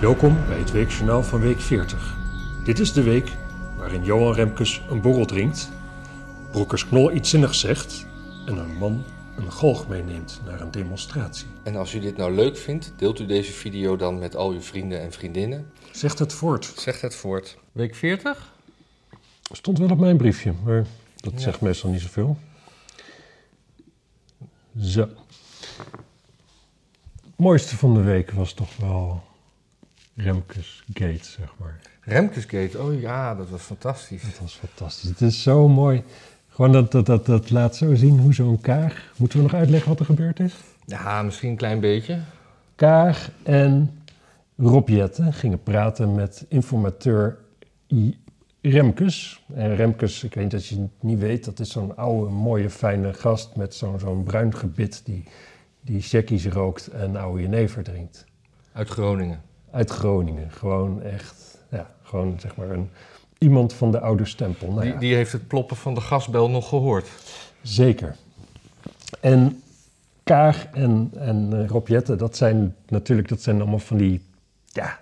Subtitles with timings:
[0.00, 2.16] Welkom bij het Weekjournaal van week 40.
[2.64, 3.32] Dit is de week
[3.76, 5.70] waarin Johan Remkes een borrel drinkt,
[6.50, 8.06] Broekers Knol iets zinnigs zegt
[8.46, 9.04] en een man
[9.36, 11.46] een galg meeneemt naar een demonstratie.
[11.64, 14.60] En als u dit nou leuk vindt, deelt u deze video dan met al uw
[14.60, 15.72] vrienden en vriendinnen.
[15.92, 16.72] Zegt het voort.
[16.76, 17.58] Zeg het voort.
[17.72, 18.52] Week 40?
[19.52, 20.86] Stond wel op mijn briefje, maar
[21.16, 21.38] dat Ja.
[21.38, 22.36] zegt meestal niet zoveel.
[24.80, 25.08] Zo.
[27.22, 29.22] Het mooiste van de week was toch wel
[30.22, 31.80] Remkes Gate, zeg maar.
[32.00, 34.22] Remkesgate, oh ja, dat was fantastisch.
[34.22, 35.08] Dat was fantastisch.
[35.08, 36.02] Het is zo mooi.
[36.48, 39.12] Gewoon dat, dat, dat, dat laat zo zien hoe zo'n Kaag...
[39.16, 40.54] Moeten we nog uitleggen wat er gebeurd is?
[40.84, 42.20] Ja, misschien een klein beetje.
[42.74, 44.02] Kaag en
[44.56, 47.38] Rob Jetten gingen praten met informateur
[47.92, 48.18] I.
[48.62, 49.44] Remkes.
[49.54, 52.70] En Remkes, ik weet niet dat je het niet weet, dat is zo'n oude, mooie,
[52.70, 55.24] fijne gast met zo'n zo'n bruin gebit die,
[55.80, 58.24] die checkies rookt en oude jenever drinkt.
[58.72, 59.40] Uit Groningen.
[59.70, 60.50] Uit Groningen.
[60.50, 62.90] Gewoon echt, ja, gewoon zeg maar een,
[63.38, 64.68] iemand van de oude stempel.
[64.68, 64.98] Nou Die, ja.
[64.98, 67.08] die heeft het ploppen van de gasbel nog gehoord.
[67.62, 68.16] Zeker.
[69.20, 69.62] En
[70.24, 74.20] Kaag en, en eh, Rob Jetten, dat zijn natuurlijk dat zijn allemaal van die...
[74.66, 74.98] Ja,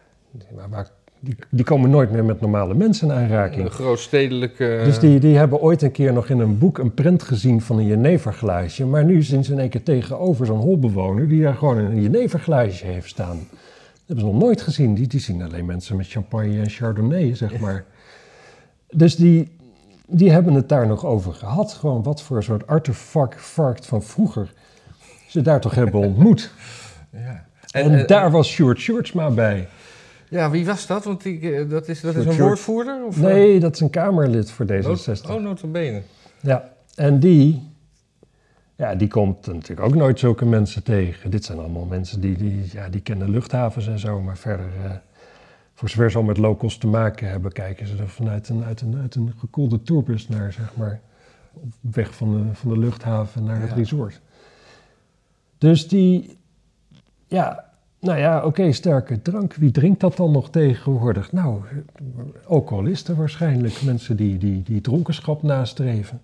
[0.55, 0.91] waar, waar-
[1.21, 3.65] die, die komen nooit meer met normale mensen in aanraking.
[3.65, 4.81] Een grootstedelijke...
[4.85, 7.79] Dus die, die hebben ooit een keer nog in een boek een print gezien van
[7.79, 8.87] een jeneverglaasje.
[8.87, 12.87] Maar nu zijn ze in één keer tegenover zo'n holbewoner die daar gewoon een jeneverglaasje
[12.87, 13.39] heeft staan.
[14.09, 14.95] Hebben ze nog nooit gezien.
[14.95, 17.85] Die, die zien alleen mensen met champagne en chardonnay, zeg maar.
[18.91, 19.57] Dus die,
[20.07, 21.73] die hebben het daar nog over gehad.
[21.73, 24.53] Gewoon wat voor soort artefact van vroeger
[25.27, 26.51] ze daar toch hebben ontmoet.
[27.11, 27.47] Ja.
[27.71, 29.69] En, daar was Sjoerd Sjoerdsma bij.
[30.29, 31.05] Ja, wie was dat?
[31.05, 33.05] Want die, eh, dat is, dat is een woordvoerder?
[33.05, 35.31] Of, Nee, dat is een Kamerlid voor eh, D66.
[35.31, 36.03] Oh, notabene.
[36.41, 37.68] Ja, en die,
[38.79, 41.31] ja, die komt natuurlijk ook nooit zulke mensen tegen.
[41.31, 44.91] Dit zijn allemaal mensen die, die, ja, die kennen luchthavens en zo, maar verder, eh,
[45.75, 48.81] voor zover ze al met locals te maken hebben, kijken ze er vanuit een, uit
[48.81, 51.01] een, uit een gekoelde tourbus naar, zeg maar,
[51.53, 53.75] op weg van de, van de luchthaven naar het Ja.
[53.77, 54.21] resort.
[55.59, 56.39] Dus die,
[57.27, 57.65] ja,
[58.01, 59.55] nou ja, oké, sterke drank.
[59.55, 61.33] Wie drinkt dat dan nog tegenwoordig?
[61.33, 61.61] Nou,
[62.47, 63.83] alcoholisten waarschijnlijk.
[63.83, 66.21] Mensen die, die, die dronkenschap nastreven.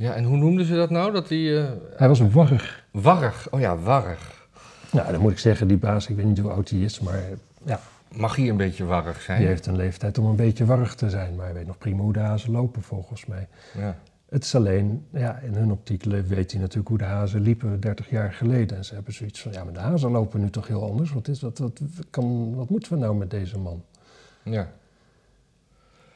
[0.00, 1.12] Ja, en hoe noemden ze dat nou?
[1.12, 1.58] Dat die...
[1.58, 1.64] eh,
[1.96, 2.84] Hij was een warrig.
[2.90, 3.50] warrig.
[3.50, 4.48] Oh ja, warrig.
[4.92, 7.22] Nou, dan moet ik zeggen, die baas, ik weet niet hoe oud hij is, maar
[7.64, 7.80] ja,
[8.14, 9.38] Mag hier een beetje warrig zijn?
[9.38, 11.34] die heeft een leeftijd om een beetje warrig te zijn.
[11.34, 13.48] Maar hij weet nog prima hoe de hazen lopen, volgens mij.
[13.78, 13.96] Ja.
[14.28, 18.10] Het is alleen, ja, in hun optiek weet hij natuurlijk hoe de hazen liepen 30
[18.10, 18.76] jaar geleden.
[18.76, 21.12] En ze hebben zoiets van, ja, maar de hazen lopen nu toch heel anders.
[21.12, 23.82] Wat, is, wat, wat, kan, wat moeten we nou met deze man?
[24.42, 24.68] ja.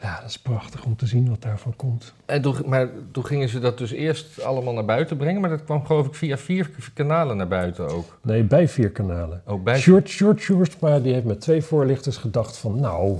[0.04, 2.12] Ja, dat is prachtig om te zien wat daarvan komt.
[2.24, 5.64] En toen, maar toen gingen ze dat dus eerst allemaal naar buiten brengen, maar dat
[5.64, 8.18] kwam geloof ik via vier kanalen naar buiten ook.
[8.22, 9.42] Nee, bij vier kanalen.
[9.44, 9.78] Ook bij...
[9.78, 13.18] Short, Short, Short, maar die heeft met twee voorlichters gedacht van, nou,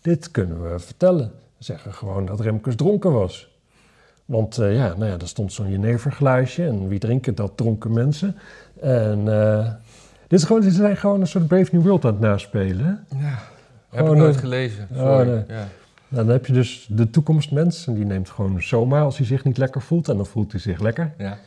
[0.00, 1.32] dit kunnen we vertellen.
[1.56, 3.56] We zeggen gewoon dat Remkes dronken was.
[4.24, 7.56] Want eh, ja, nou ja, er stond zo'n jeneverglaasje en wie drinken dat?
[7.56, 8.36] Dronken mensen.
[8.80, 9.72] En eh,
[10.26, 13.04] dit is gewoon, ze zijn gewoon een soort Brave New World aan het naspelen.
[13.16, 13.38] Ja,
[13.88, 14.88] heb Gewoon, ik nooit gelezen.
[14.94, 15.44] oh, nee.
[15.48, 15.66] Ja.
[16.08, 19.44] Nou, dan heb je dus de toekomstmens en die neemt gewoon soma als hij zich
[19.44, 20.08] niet lekker voelt.
[20.08, 21.14] En dan voelt hij zich lekker.
[21.18, 21.38] Ja.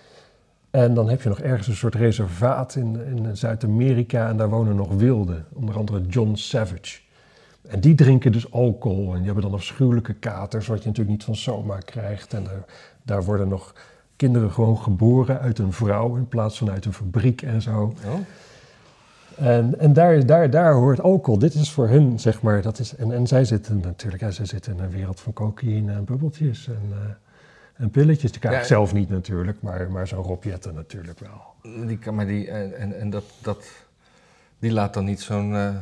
[0.71, 4.75] En dan heb je nog ergens een soort reservaat in, in Zuid-Amerika en daar wonen
[4.75, 5.45] nog wilden.
[5.53, 6.99] Onder andere John Savage.
[7.67, 11.23] En die drinken dus alcohol en die hebben dan afschuwelijke katers, wat je natuurlijk niet
[11.23, 12.33] van soma krijgt.
[12.33, 12.65] En daar,
[13.03, 13.75] daar worden nog
[14.15, 17.93] kinderen gewoon geboren uit een vrouw in plaats van uit een fabriek en zo.
[18.05, 18.13] Oh?
[19.37, 21.39] En, en daar, daar, daar hoort alcohol.
[21.39, 24.45] Dit is voor hun, zeg maar, dat is, en, en zij zitten natuurlijk, ja, zij
[24.45, 26.97] zitten in een wereld van cocaïne en bubbeltjes en, eh,
[27.83, 28.31] en pilletjes.
[28.31, 28.67] Die krijg ik Ja.
[28.67, 31.41] zelf niet natuurlijk, maar, maar zo'n Rob Jetten natuurlijk wel.
[31.87, 33.65] Die, kan- maar die, en, en, en dat, dat,
[34.59, 35.75] die laat dan niet zo'n eh,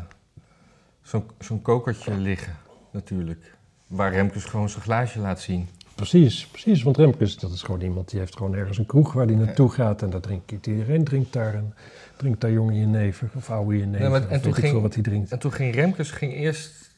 [1.01, 2.53] zo'n zo'n kokertje liggen,
[2.91, 3.55] natuurlijk.
[3.87, 5.69] Waar Remkes gewoon zijn glaasje laat zien.
[5.99, 6.83] Precies, precies.
[6.83, 9.69] Want Remkes, dat is gewoon iemand die heeft gewoon ergens een kroeg waar hij naartoe
[9.69, 10.01] gaat.
[10.01, 11.73] En daar drinkt iedereen drinkt daar en
[12.17, 14.01] drinkt daar jonge jenever of oude jenever.
[14.01, 15.31] Ja, maar- en toen ging- wat hij drinkt.
[15.31, 16.89] En toen ging Remkes ging eerst,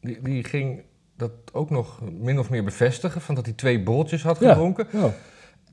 [0.00, 0.80] die, die ging
[1.16, 4.86] dat ook nog min of meer bevestigen, van dat hij twee bolletjes had gedronken.
[4.92, 5.10] Ja.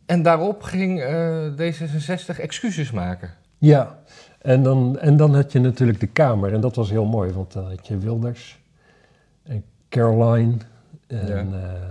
[0.05, 3.29] En daarop ging eh, D66 excuses maken.
[3.57, 3.99] Ja,
[4.41, 6.53] en dan, en dan had je natuurlijk de Kamer.
[6.53, 8.59] En dat was heel mooi, want dan had je Wilders
[9.43, 10.55] en Caroline.
[11.07, 11.35] En, Ja.
[11.37, 11.81] eh,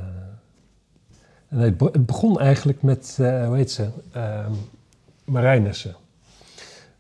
[1.55, 4.53] en het be- het begon eigenlijk met, eh, hoe heet ze, Ehm
[5.25, 5.95] Marijnissen.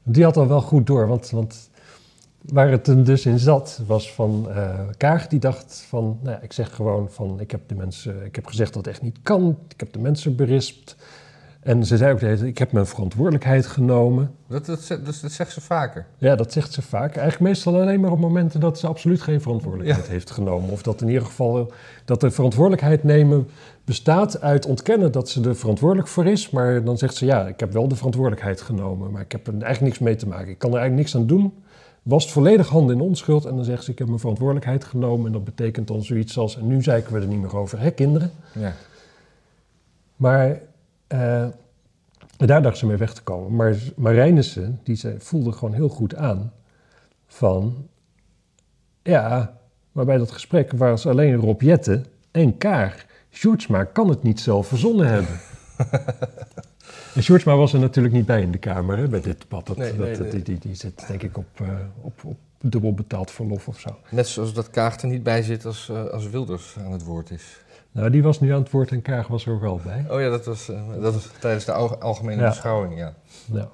[0.03, 1.71] Die had al wel goed door, want, want
[2.41, 6.53] waar het hem dus in zat, was van eh Kaag die dacht van, nou ik
[6.53, 9.59] zeg gewoon van, ik heb de mensen, ik heb gezegd dat het echt niet kan,
[9.69, 10.97] ik heb de mensen berispt.
[11.65, 14.31] En ze zei ook, ik heb mijn verantwoordelijkheid genomen.
[14.49, 16.07] Dat, dat, ze- dat, dat zegt ze vaker.
[16.19, 17.17] Ja, dat zegt ze vaak.
[17.17, 20.71] Eigenlijk meestal alleen maar op momenten dat ze absoluut geen verantwoordelijkheid heeft genomen.
[20.71, 21.73] Of dat in ieder geval
[22.05, 23.49] dat de verantwoordelijkheid nemen
[23.85, 26.51] bestaat uit ontkennen dat ze er verantwoordelijk voor is.
[26.51, 29.11] Maar dan zegt ze, ja, ik heb wel de verantwoordelijkheid genomen.
[29.11, 30.49] Maar ik heb er eigenlijk niks mee te maken.
[30.51, 31.53] Ik kan er eigenlijk niks aan doen.
[32.03, 33.45] Was volledig hand in onschuld.
[33.45, 35.27] En dan zegt ze, ik heb mijn verantwoordelijkheid genomen.
[35.27, 37.91] En dat betekent dan zoiets als, en nu zeiken we er niet meer over, hè
[37.91, 38.31] kinderen?
[38.53, 38.73] Ja.
[40.17, 40.61] Maar
[41.15, 41.47] eh,
[42.47, 43.57] daar dacht ze mee weg te komen.
[43.57, 46.53] Maar Marijnissen, die ze voelde gewoon heel goed aan
[47.27, 47.89] van...
[49.03, 49.59] Ja,
[49.93, 53.07] maar bij dat gesprek was alleen Rob Jetten en Kaar.
[53.31, 55.41] Sjoerdsma kan het niet zelf verzonnen hebben.
[57.15, 59.67] en Sjoerdsma was er natuurlijk niet bij in de Kamer hè, bij dit debat.
[59.67, 60.31] Dat, Nee, dat, nee, nee.
[60.31, 61.69] Die, die, die zit denk ik op, eh,
[62.01, 63.99] op, op dubbel betaald verlof of zo.
[64.11, 67.31] Net zoals dat Kaag er niet bij zit als, eh, als Wilders aan het woord
[67.31, 67.64] is.
[67.95, 70.05] Nou, die was nu aan het woord en Kaag was er ook wel bij.
[70.11, 72.49] Oh ja, dat was, eh, dat was tijdens de al- algemene Ja.
[72.49, 73.15] beschouwing, ja.
[73.47, 73.69] Nou,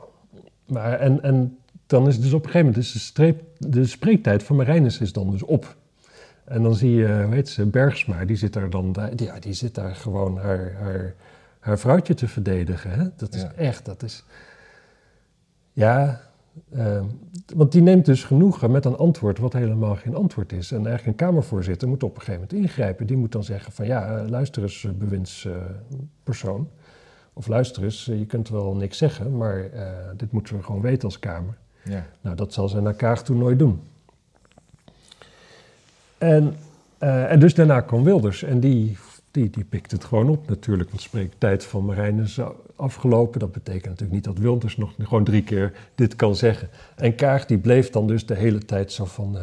[0.66, 3.86] maar en, en dan is het dus op een gegeven moment, is de, streep, de
[3.86, 5.76] spreektijd van Marijnus is dan dus op.
[6.44, 9.52] En dan zie je, hoe heet ze, Bergsma, die zit daar dan, die- ja, die
[9.52, 11.14] zit daar gewoon haar, haar,
[11.60, 12.90] haar vrouwtje te verdedigen.
[12.90, 13.04] Hè?
[13.16, 13.52] Dat is Ja.
[13.56, 14.24] echt, dat is,
[15.72, 16.20] ja,
[16.74, 17.04] ehm,
[17.54, 20.72] want die neemt dus genoegen met een antwoord wat helemaal geen antwoord is.
[20.72, 23.06] En eigenlijk een Kamervoorzitter moet op een gegeven moment ingrijpen.
[23.06, 26.68] Die moet dan zeggen van, ja, eh, luister eens, eh, bewindspersoon.
[27.32, 29.70] Of luister eens, eh, je kunt wel niks zeggen, maar
[30.16, 31.54] dit moeten we gewoon weten als Kamer.
[31.84, 32.06] ja.
[32.20, 33.80] Nou, dat zal ze naar Kaag toe nooit doen.
[36.18, 36.54] En,
[36.98, 38.96] en dus daarna kwam Wilders en die,
[39.30, 40.88] die, die pikt het gewoon op natuurlijk.
[40.88, 42.38] Want de spreektijd van Marijn is
[42.76, 43.40] afgelopen.
[43.40, 46.68] Dat betekent natuurlijk niet dat Wilders nog gewoon drie keer dit kan zeggen.
[46.96, 49.36] En Kaag die bleef dan dus de hele tijd zo van...
[49.36, 49.42] eh,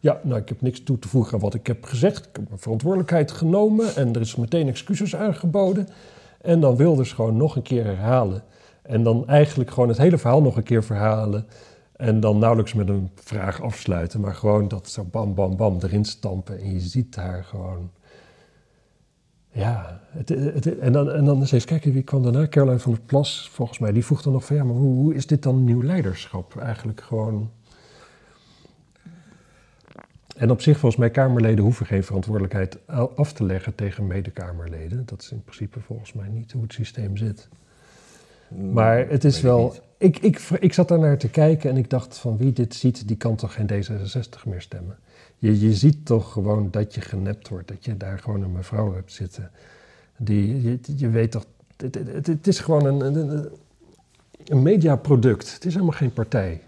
[0.00, 2.18] ja, nou, ik heb niks toe te voegen aan wat ik heb gezegd.
[2.18, 5.88] Ik heb mijn verantwoordelijkheid genomen en er is meteen excuses aangeboden.
[6.40, 8.42] En dan Wilders gewoon nog een keer herhalen.
[8.82, 11.46] En dan eigenlijk gewoon het hele verhaal nog een keer verhalen.
[11.96, 16.04] En dan nauwelijks met een vraag afsluiten, maar gewoon dat zo bam, bam, bam erin
[16.04, 16.58] stampen.
[16.58, 17.90] En je ziet haar gewoon.
[19.56, 22.48] Ja, het, het, en, dan, en dan eens even kijken wie kwam daarna.
[22.48, 25.14] Caroline van der Plas, volgens mij, die vroeg dan nog van ja, maar hoe, hoe
[25.14, 26.56] is dit dan nieuw leiderschap?
[26.56, 27.50] Eigenlijk gewoon.
[30.36, 32.78] En op zich, volgens mij, Kamerleden hoeven geen verantwoordelijkheid
[33.16, 35.06] af te leggen tegen medekamerleden.
[35.06, 37.48] Dat is in principe volgens mij niet hoe het systeem zit.
[38.72, 39.74] Maar het is ik wel.
[39.98, 43.08] Ik, ik, ik zat daar naar te kijken en ik dacht: van wie dit ziet,
[43.08, 44.98] die kan toch geen D66 meer stemmen.
[45.38, 48.94] Je, je ziet toch gewoon dat je genept wordt, dat je daar gewoon een mevrouw
[48.94, 49.50] hebt zitten.
[50.16, 51.44] Die, je, je weet toch,
[51.76, 53.48] het, het, het is gewoon een, een,
[54.44, 55.54] een mediaproduct.
[55.54, 56.62] Het is helemaal geen partij.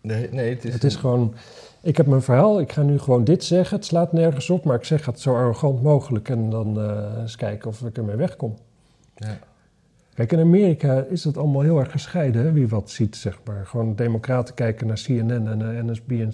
[0.00, 0.72] Nee, nee het is...
[0.72, 1.34] Het is gewoon,
[1.80, 3.76] ik heb mijn verhaal, ik ga nu gewoon dit zeggen.
[3.76, 7.36] Het slaat nergens op, maar ik zeg het zo arrogant mogelijk en dan eh, eens
[7.36, 8.56] kijken of ik ermee wegkom.
[9.14, 9.38] Ja.
[10.18, 13.66] Kijk, in Amerika is het allemaal heel erg gescheiden, hè, wie wat ziet, zeg maar.
[13.66, 16.32] Gewoon democraten kijken naar CNN en eh, NSB en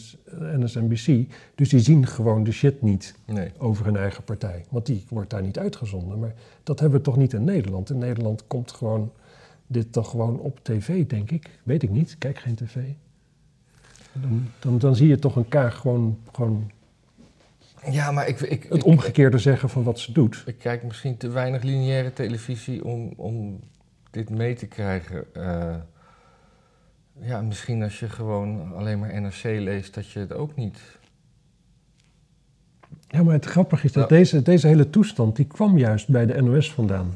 [0.64, 1.32] NSNBC.
[1.54, 3.50] Dus die zien gewoon de shit niet Nee.
[3.58, 4.64] over hun eigen partij.
[4.70, 6.18] Want die wordt daar niet uitgezonden.
[6.18, 7.90] Maar dat hebben we toch niet in Nederland.
[7.90, 9.12] In Nederland komt gewoon
[9.66, 11.50] dit toch gewoon op tv, denk ik.
[11.62, 12.76] Weet ik niet, ik kijk geen tv.
[14.12, 16.70] Dan, dan, dan zie je toch een kaag gewoon, gewoon
[17.90, 20.42] Ja, maar ik, ik, het ik, omgekeerde zeggen van wat ze doet.
[20.46, 23.60] ik kijk misschien te weinig lineaire televisie om, om
[24.14, 25.24] dit mee te krijgen.
[25.34, 25.74] Eh,
[27.20, 30.78] ja, misschien als je gewoon alleen maar NRC leest, dat je het ook niet...
[33.08, 34.16] Ja, maar het grappige is dat Ja.
[34.16, 37.14] deze, deze hele toestand, die kwam juist bij de NOS vandaan.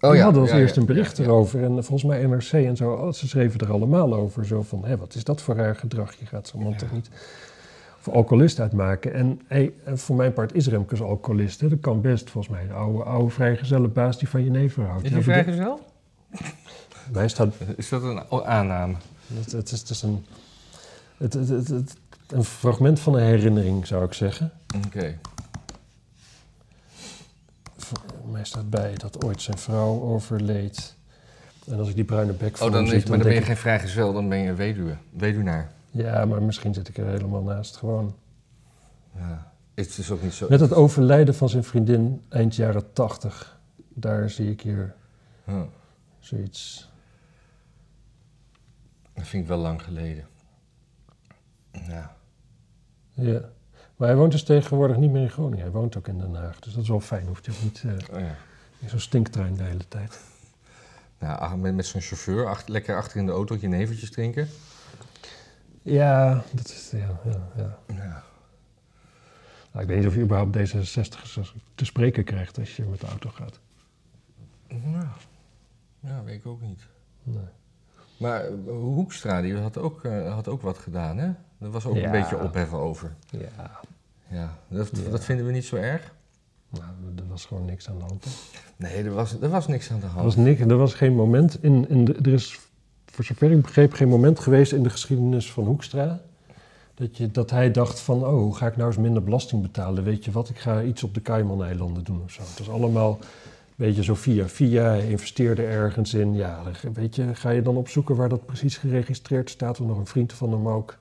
[0.00, 1.28] Oh die hadden als ja, eerst ja, een bericht ja, ja.
[1.28, 1.62] erover.
[1.64, 4.46] En volgens mij NRC en zo, oh, ze schreven er allemaal over.
[4.46, 6.14] Zo van, hé, wat is dat voor raar gedrag?
[6.14, 6.76] Je gaat zo'n man Ja.
[6.76, 7.10] toch niet
[7.98, 9.12] voor alcoholist uitmaken.
[9.12, 11.60] En hey, voor mijn part is Remkes alcoholist.
[11.60, 11.68] Hè?
[11.68, 12.64] Dat kan best, volgens mij.
[12.64, 15.02] Een oude, oude vrijgezelle baas die van je neven houdt.
[15.04, 15.80] Is Ja, hij vrijgezel?
[17.26, 18.94] Staat, Is dat een aanname?
[19.34, 20.26] het, het is, het is een,
[21.18, 21.96] het,
[22.26, 24.52] een fragment van een herinnering, zou ik zeggen.
[24.86, 25.18] Oké.
[28.30, 30.94] Mij staat bij dat ooit zijn vrouw overleed.
[31.66, 33.44] En als ik die bruine bek van Oh, dan zie, maar dan ben je denk
[33.44, 34.96] geen vrijgezel, dan ben je een weduwe.
[35.10, 35.72] Weduwnaar.
[35.90, 37.76] ik, Ja, maar misschien zit ik er helemaal naast.
[37.76, 38.14] Gewoon.
[39.16, 39.52] Ja.
[39.74, 40.46] Het is ook niet zo...
[40.48, 43.58] Met het overlijden van zijn vriendin eind jaren tachtig.
[43.94, 44.94] Daar zie ik hier
[45.44, 45.60] Huh.
[46.30, 46.88] Zoiets.
[49.14, 50.26] Dat vind ik wel lang geleden.
[51.72, 52.16] Ja.
[53.12, 53.40] Ja.
[53.96, 55.60] Maar hij woont dus tegenwoordig niet meer in Groningen.
[55.62, 56.58] Hij woont ook in Den Haag.
[56.60, 57.26] Dus dat is wel fijn.
[57.26, 58.34] Hoeft je ook niet eh, Oh ja.
[58.78, 60.20] in zo'n stinktrein de hele tijd.
[61.18, 64.48] Nou, met, met zo'n chauffeur, ach- lekker achter in de auto je nevertjes drinken.
[65.82, 66.90] Ja, dat is.
[66.90, 67.78] Ja, ja, ja.
[67.86, 68.22] Ja.
[69.72, 73.06] Nou, ik weet niet of je überhaupt D66 te spreken krijgt als je met de
[73.06, 73.60] auto gaat.
[74.68, 75.12] Ja.
[76.00, 76.86] Ja, weet ik ook niet.
[77.22, 77.36] Nee.
[78.16, 81.30] Maar eh, Hoekstra, die had ook, eh, had ook wat gedaan, hè?
[81.58, 82.04] Daar was ook Ja.
[82.04, 83.14] een beetje ophef over.
[83.30, 83.80] Ja,
[84.28, 85.10] Ja, dat, Ja.
[85.10, 86.14] dat vinden we niet zo erg.
[86.68, 86.84] nou,
[87.16, 88.26] er was gewoon niks aan de hand.
[88.76, 90.24] Nee, er was, er was niks aan de Er hand.
[90.24, 92.60] was, niks, er was geen moment in, in de, er is
[93.06, 96.20] voor zover ik begreep geen moment geweest in de geschiedenis van Hoekstra
[96.94, 100.04] dat, je, dat hij dacht van oh hoe ga ik nou eens minder belasting betalen
[100.04, 102.42] weet je wat ik ga iets op de Cayman-eilanden doen of zo.
[102.42, 103.18] Het was allemaal
[103.80, 106.62] een beetje zo via via investeerde ergens in ja
[106.94, 110.32] weet je ga je dan opzoeken waar dat precies geregistreerd staat er nog een vriend
[110.32, 110.96] van hem ook.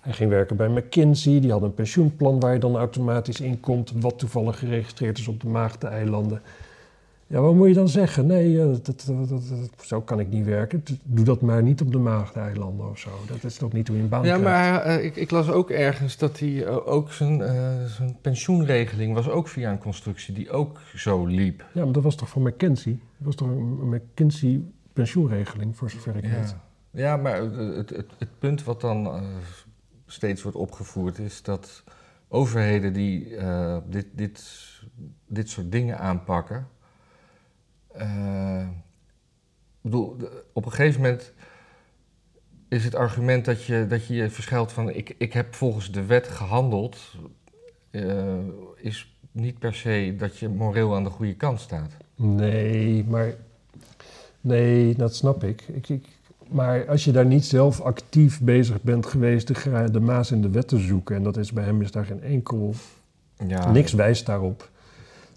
[0.00, 3.92] Hij ging werken bij McKinsey, die had een pensioenplan waar je dan automatisch in komt,
[4.00, 6.42] wat toevallig geregistreerd is op de Maagdeneilanden.
[7.32, 8.26] Ja, wat moet je dan zeggen?
[8.26, 9.42] Nee, eh, dat, dat,
[9.80, 10.84] zo kan ik niet werken.
[11.02, 13.10] Doe dat maar niet op de Maagdeneilanden of zo.
[13.26, 14.44] Dat is toch niet hoe je een baan Ja, krijgt?
[14.44, 17.38] maar eh, ik, ik las ook ergens dat hij eh, ook zijn,
[17.88, 21.64] zijn pensioenregeling was ook via een constructie die ook zo liep.
[21.72, 22.98] Ja, maar dat was toch van McKinsey?
[23.16, 24.62] Dat was toch een McKinsey
[24.92, 26.56] pensioenregeling, voor zover ik weet.
[26.90, 29.22] Ja, ja maar het, het, het, punt wat dan
[30.06, 31.82] steeds wordt opgevoerd is dat
[32.28, 33.36] overheden die
[33.88, 34.42] dit, dit,
[35.26, 36.66] dit soort dingen aanpakken.
[37.94, 38.68] Eh,
[39.80, 40.16] bedoel,
[40.52, 41.32] op een gegeven moment
[42.68, 46.04] is het argument dat je dat je, je verschuilt van ik, ik heb volgens de
[46.04, 46.98] wet gehandeld,
[47.90, 48.38] eh,
[48.76, 51.92] is niet per se dat je moreel aan de goede kant staat.
[52.14, 53.34] Nee, maar...
[54.40, 55.62] Nee, dat snap ik.
[55.62, 56.06] ik, ik
[56.48, 60.50] maar als je daar niet zelf actief bezig bent geweest de, de maas in de
[60.50, 61.16] wet te zoeken...
[61.16, 62.74] en dat is bij hem is daar geen enkel
[63.46, 64.70] Ja, Niks wijst daarop.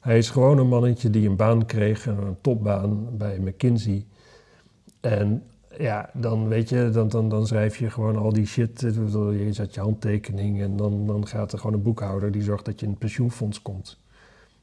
[0.05, 4.05] Hij is gewoon een mannetje die een baan kreeg, een topbaan bij McKinsey.
[4.99, 5.43] En
[5.77, 8.81] ja, dan weet je, dan, dan, dan schrijf je gewoon al die shit.
[8.81, 12.79] Je zet je handtekening en dan, dan gaat er gewoon een boekhouder die zorgt dat
[12.79, 13.99] je in een pensioenfonds komt.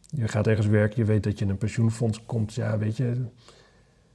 [0.01, 2.55] Je gaat ergens werken, je weet dat je in een pensioenfonds komt.
[2.55, 3.25] Ja, weet je,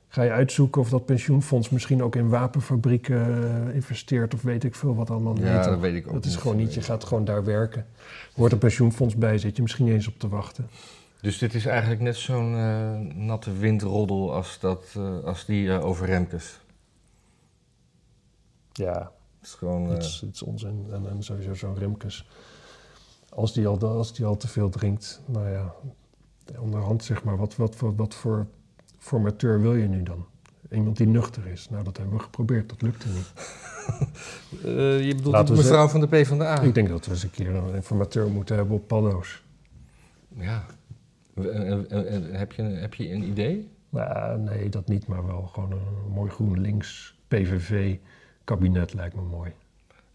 [0.07, 4.75] ga je uitzoeken of dat pensioenfonds misschien ook in wapenfabrieken eh, investeert of weet ik
[4.75, 5.38] veel wat allemaal.
[5.39, 6.41] ja, dat weet ik ook Dat is niet.
[6.41, 7.86] gewoon niet, je gaat gewoon daar werken.
[7.98, 10.69] Er hoort een pensioenfonds bij, zit je misschien niet eens op te wachten.
[11.21, 15.86] Dus dit is eigenlijk net zo'n eh, natte windroddel als, dat, eh, als die eh,
[15.86, 16.59] over Remkes.
[18.71, 19.89] Ja, Het is gewoon...
[19.89, 20.88] het is, onzin.
[20.91, 22.27] En, en sowieso zo'n Remkes.
[23.29, 25.74] Als die, al, als die al te veel drinkt, nou ja,
[26.59, 28.47] onderhand zeg maar, wat, wat, wat, wat voor
[28.97, 30.25] formateur wil je nu dan?
[30.71, 31.69] Iemand die nuchter is.
[31.69, 33.31] Nou, dat hebben we geprobeerd, dat lukte niet.
[35.07, 36.62] je bedoelt Laten mevrouw van de PvdA?
[36.62, 39.43] Ik denk dat we eens een keer een informateur moeten hebben op paddo's.
[40.36, 40.65] Ja.
[42.32, 43.70] Heb, je, heb je een idee?
[43.89, 47.98] Nou, nee, dat niet, maar wel gewoon een mooi GroenLinks PVV
[48.44, 49.51] kabinet lijkt me mooi.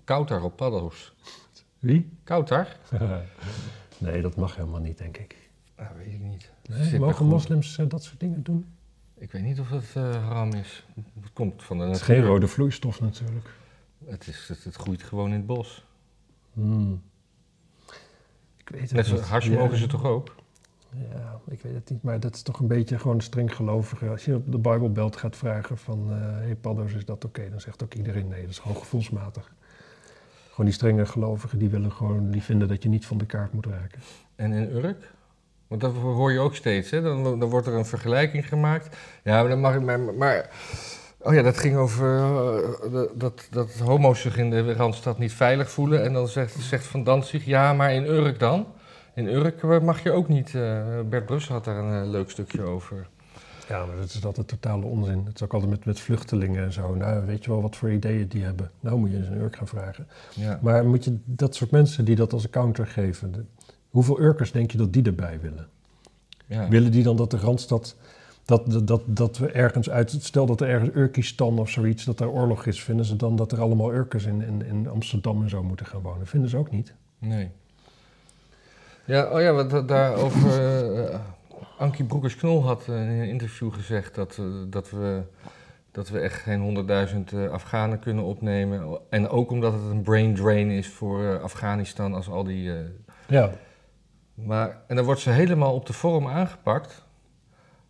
[0.04, 1.14] Koutar op paddo's.
[1.78, 2.10] Wie?
[2.24, 2.76] Koutar?
[3.98, 5.36] nee, dat mag helemaal niet, denk ik.
[5.76, 6.50] Nou, weet ik niet.
[6.68, 8.66] Nee, mogen moslims eh, dat soort dingen doen?
[9.14, 10.86] Ik weet niet of dat eh haram is.
[11.20, 13.50] Het komt van de Het is geen rode vloeistof natuurlijk.
[14.04, 15.84] Het, is, het, het groeit gewoon in het bos.
[16.52, 17.02] Hmm.
[18.56, 20.34] Ik weet het Net zoals hars mogen ze toch ook?
[20.96, 24.08] Ja, ik weet het niet, maar dat is toch een beetje gewoon streng gelovige.
[24.08, 27.50] Als je op de Bijbelbelt gaat vragen van, eh hey paddo's, is dat oké?
[27.50, 29.52] Dan zegt ook iedereen nee, dat is gewoon gevoelsmatig.
[30.50, 33.52] Gewoon die strenge gelovigen, die willen gewoon, die vinden dat je niet van de kaart
[33.52, 34.00] moet raken.
[34.36, 35.10] En in Urk?
[35.66, 37.02] Want dat hoor je ook steeds, hè?
[37.02, 38.96] Dan, dan wordt er een vergelijking gemaakt.
[39.24, 40.00] Ja, maar dan mag ik maar...
[40.00, 40.50] maar
[41.18, 45.32] oh ja, dat ging over eh, dat- dat, dat homo's zich in de Randstad niet
[45.32, 46.02] veilig voelen.
[46.04, 48.66] En dan zegt, zegt Van Danzig, ja, maar in Urk dan?
[49.14, 50.54] In Urk mag je ook niet...
[50.54, 53.08] eh, Bert Brussel had daar een eh, leuk stukje over.
[53.68, 55.22] Ja, maar dat is altijd totale onzin.
[55.26, 56.94] Het is ook altijd met, met vluchtelingen en zo.
[56.94, 58.70] Nou, weet je wel wat voor ideeën die hebben?
[58.80, 60.06] Nou moet je eens een Urk gaan vragen.
[60.34, 60.58] Ja.
[60.62, 63.44] Maar moet je dat soort mensen die dat als een counter geven, de-
[63.90, 65.68] hoeveel Urkers denk je dat die erbij willen?
[66.46, 66.68] ja.
[66.68, 67.96] Willen die dan dat de Randstad,
[68.44, 72.18] dat, dat, dat, dat we ergens uit, stel dat er ergens Urkistan of zoiets, dat
[72.18, 75.48] daar oorlog is, vinden ze dan dat er allemaal Urkers in, in, in Amsterdam en
[75.50, 76.26] zo moeten gaan wonen?
[76.26, 76.94] Vinden ze ook niet.
[77.18, 77.50] Nee.
[79.04, 80.50] Ja, oh ja, wat da- daarover.
[81.04, 81.18] eh
[81.78, 85.22] Ankie Broekers-Knol had in een interview gezegd dat, eh, dat, we,
[85.90, 88.98] dat we echt geen honderdduizend eh, Afghanen kunnen opnemen.
[89.10, 92.70] En ook omdat het een brain drain is voor Afghanistan als al die.
[93.26, 93.50] Ja.
[94.34, 97.04] maar, en dan wordt ze helemaal op de vorm aangepakt.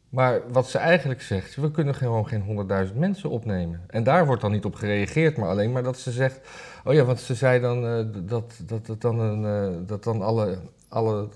[0.09, 3.81] Maar wat ze eigenlijk zegt, we kunnen gewoon geen honderdduizend mensen opnemen.
[3.87, 6.41] En daar wordt dan niet op gereageerd, maar alleen maar dat ze zegt...
[6.85, 7.83] Oh ja, want ze zei dan
[8.27, 10.59] dat, dat, dat, dan een, dat dan alle,
[10.93, 11.29] alle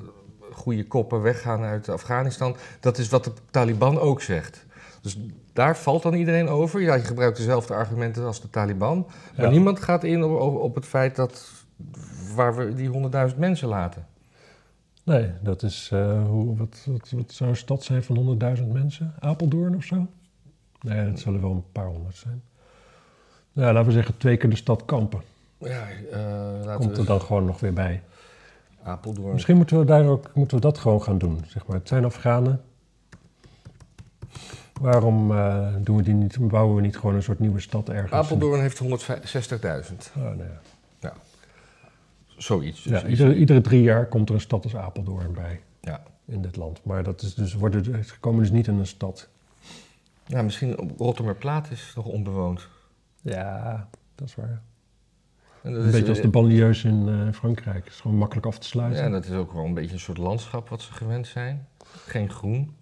[0.52, 2.56] goede koppen weggaan uit Afghanistan.
[2.80, 4.64] Dat is wat de Taliban ook zegt.
[5.02, 5.18] Dus
[5.52, 6.80] daar valt dan iedereen over.
[6.80, 9.06] Ja, je gebruikt dezelfde argumenten als de Taliban.
[9.36, 9.50] Maar Ja.
[9.50, 11.50] niemand gaat in op, op, het feit dat...
[12.34, 14.06] waar we die honderdduizend mensen laten.
[15.04, 19.14] Nee, dat is, eh, hoe, wat, wat, wat zou een stad zijn van 100.000 mensen?
[19.18, 20.06] Apeldoorn of zo?
[20.80, 22.42] Nee, het zullen wel een paar honderd zijn.
[23.52, 25.20] Nou, laten we zeggen twee keer de stad Kampen.
[25.58, 25.82] Ja,
[26.12, 26.20] eh,
[26.64, 28.02] laten Komt we er dan gewoon nog weer bij.
[28.86, 29.32] Apeldoorn.
[29.32, 31.40] Misschien moeten we daar ook moeten we dat gewoon gaan doen.
[31.46, 31.76] Zeg maar.
[31.76, 32.60] Het zijn Afghanen.
[34.80, 38.12] Waarom eh, doen we die niet, bouwen we niet gewoon een soort nieuwe stad ergens?
[38.12, 38.86] Apeldoorn heeft 160.000.
[40.16, 40.38] Oh, nou
[41.00, 41.12] ja.
[42.36, 42.82] Zoiets.
[42.82, 46.02] Dus Ja, iedere, iedere drie jaar komt er een stad als Apeldoorn bij ja.
[46.24, 46.84] in dit land.
[46.84, 49.28] Maar dat is dus, worden, ze komen dus niet in een stad.
[50.26, 52.68] ja, misschien Rotterdamplaat is nog onbewoond.
[53.20, 54.62] Ja, dat is waar.
[55.66, 57.84] En dat Een is, beetje als de eh, banlieues in eh, Frankrijk.
[57.84, 59.04] Het is gewoon makkelijk af te sluiten.
[59.04, 61.66] Ja, dat is ook wel een beetje een soort landschap wat ze gewend zijn.
[62.06, 62.74] Geen groen.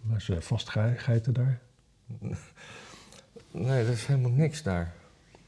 [0.00, 1.58] Maar ze vastgeiten daar.
[3.50, 4.92] Nee, dat is helemaal niks daar.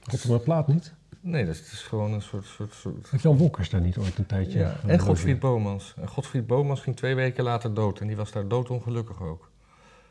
[0.02, 0.92] Rotterdam Plaat niet.
[1.20, 2.44] Nee, dat is, gewoon een soort...
[2.44, 3.10] soort, soort...
[3.10, 4.58] Heeft Jan Wolkers daar niet ooit een tijdje?
[4.58, 4.76] Ja.
[4.86, 5.94] eh, En Godfried Bomans.
[6.00, 8.00] En Godfried Bomans ging twee weken later dood.
[8.00, 9.50] En die was daar doodongelukkig ook.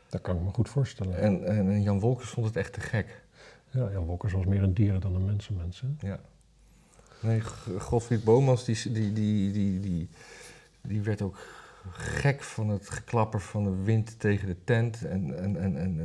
[0.08, 1.18] Dat kan ik me goed voorstellen.
[1.18, 3.22] En, en, en Jan Wolkers vond het echt te gek.
[3.70, 5.80] Ja, Jan Wolkers was meer een dieren dan een mensenmens.
[5.80, 6.08] hè?
[6.08, 6.20] Ja.
[7.20, 7.40] Nee,
[7.78, 10.08] Godfried Bomans, die, die, die, die, die,
[10.82, 11.38] die werd ook
[11.90, 15.04] gek van het geklapper van de wind tegen de tent.
[15.04, 16.00] En, en, en, en,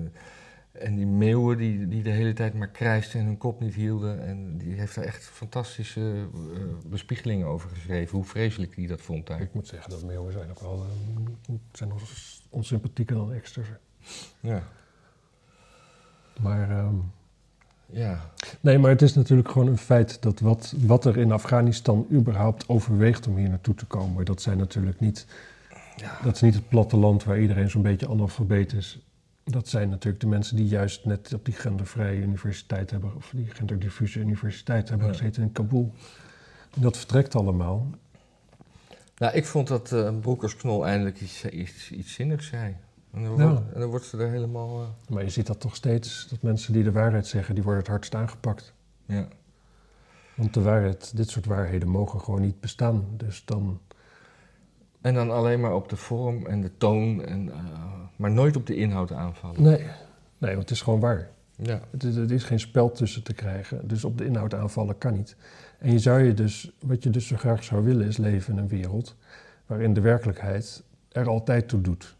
[0.74, 3.76] eh, en die meeuwen die, die de hele tijd maar krijsten en hun kop niet
[3.76, 4.26] hielden.
[4.26, 8.16] En die heeft daar echt fantastische eh, bespiegelingen over geschreven.
[8.16, 9.42] Hoe vreselijk die dat vond daar.
[9.42, 12.02] Ik moet zeggen dat meeuwen zijn ook wel eh, zijn nog
[12.50, 13.68] onsympathieker dan exters.
[14.40, 14.64] Ja.
[16.42, 16.96] Maar ehm,
[17.92, 18.20] Ja.
[18.62, 22.70] nee, maar het is natuurlijk gewoon een feit dat wat, wat er in Afghanistan überhaupt
[22.70, 25.26] overweegt om hier naartoe te komen, dat zijn natuurlijk niet,
[25.96, 26.18] Ja.
[26.24, 29.00] dat is niet het platteland waar iedereen zo'n beetje analfabeet is.
[29.44, 33.46] Dat zijn natuurlijk de mensen die juist net op die gendervrije universiteit hebben, of die
[33.50, 35.14] genderdiffuze universiteit hebben Ja.
[35.14, 35.94] gezeten in Kabul.
[36.76, 37.88] En dat vertrekt allemaal.
[39.18, 42.76] Nou, ik vond dat eh Broekers-Knol eindelijk iets, iets, iets zinnigs zei.
[43.16, 43.50] En dan, Ja.
[43.50, 44.82] wordt, en dan wordt ze er helemaal...
[44.82, 47.82] eh, Maar je ziet dat toch steeds, dat mensen die de waarheid zeggen, die worden
[47.82, 48.74] het hardst aangepakt.
[49.06, 49.28] ja.
[50.36, 53.06] Want de waarheid, dit soort waarheden mogen gewoon niet bestaan.
[53.18, 53.80] Dus dan,
[55.02, 57.58] En dan alleen maar op de vorm en de toon, en, eh,
[58.16, 59.62] maar nooit op de inhoud aanvallen.
[59.62, 59.78] nee,
[60.38, 61.30] nee, want het is gewoon waar.
[61.56, 61.82] Ja.
[61.92, 65.36] Het is, is geen spel tussen te krijgen, dus op de inhoud aanvallen kan niet.
[65.80, 68.60] En je zou je dus, wat je dus zo graag zou willen, is leven in
[68.60, 69.16] een wereld
[69.66, 72.15] waarin de werkelijkheid er altijd toe doet.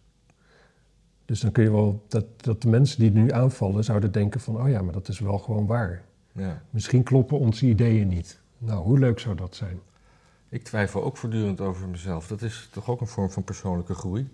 [1.26, 4.62] Dus dan kun je wel, dat, dat de mensen die nu aanvallen zouden denken van,
[4.62, 6.04] oh ja, maar dat is wel gewoon waar.
[6.32, 6.62] ja.
[6.70, 8.40] Misschien kloppen onze ideeën niet.
[8.58, 9.80] Nou, hoe leuk zou dat zijn?
[10.50, 12.28] Ik twijfel ook voortdurend over mezelf.
[12.28, 14.30] Dat is toch ook een vorm van persoonlijke groei?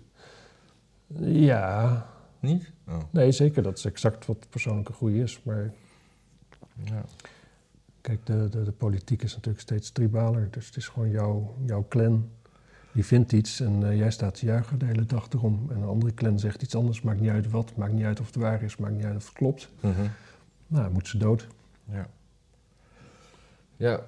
[1.20, 2.06] Ja,
[2.40, 2.72] Niet?
[2.88, 2.98] Oh.
[3.10, 3.62] nee, zeker.
[3.62, 5.40] Dat is exact wat persoonlijke groei is.
[5.42, 5.72] Maar
[6.84, 7.04] Ja.
[8.00, 10.48] kijk, de, de, de politiek is natuurlijk steeds tribaler.
[10.50, 12.28] Dus het is gewoon jouw, jouw clan.
[12.92, 15.66] Die vindt iets en eh, jij staat te juichen de hele dag erom.
[15.70, 17.02] En een andere clan zegt iets anders.
[17.02, 17.76] Maakt niet uit wat.
[17.76, 18.76] Maakt niet uit of het waar is.
[18.76, 19.70] Maakt niet uit of het klopt.
[19.80, 20.00] Mhm.
[20.66, 21.46] Nou, dan moet ze dood.
[21.90, 22.06] ja.
[23.76, 24.00] Ja,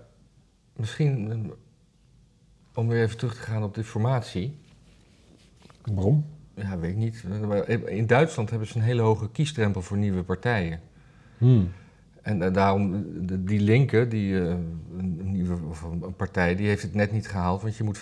[0.77, 1.51] misschien eh,
[2.75, 4.59] om weer even terug te gaan op de formatie.
[5.85, 6.27] Waarom?
[6.55, 7.25] Ja, weet ik niet.
[7.87, 10.81] In Duitsland hebben ze een hele hoge kiesdrempel voor nieuwe partijen.
[11.38, 11.73] Hmm.
[12.23, 13.05] En eh, daarom,
[13.47, 14.40] die linker, die,
[15.52, 18.00] of een partij, die heeft het net niet gehaald, want je moet 5%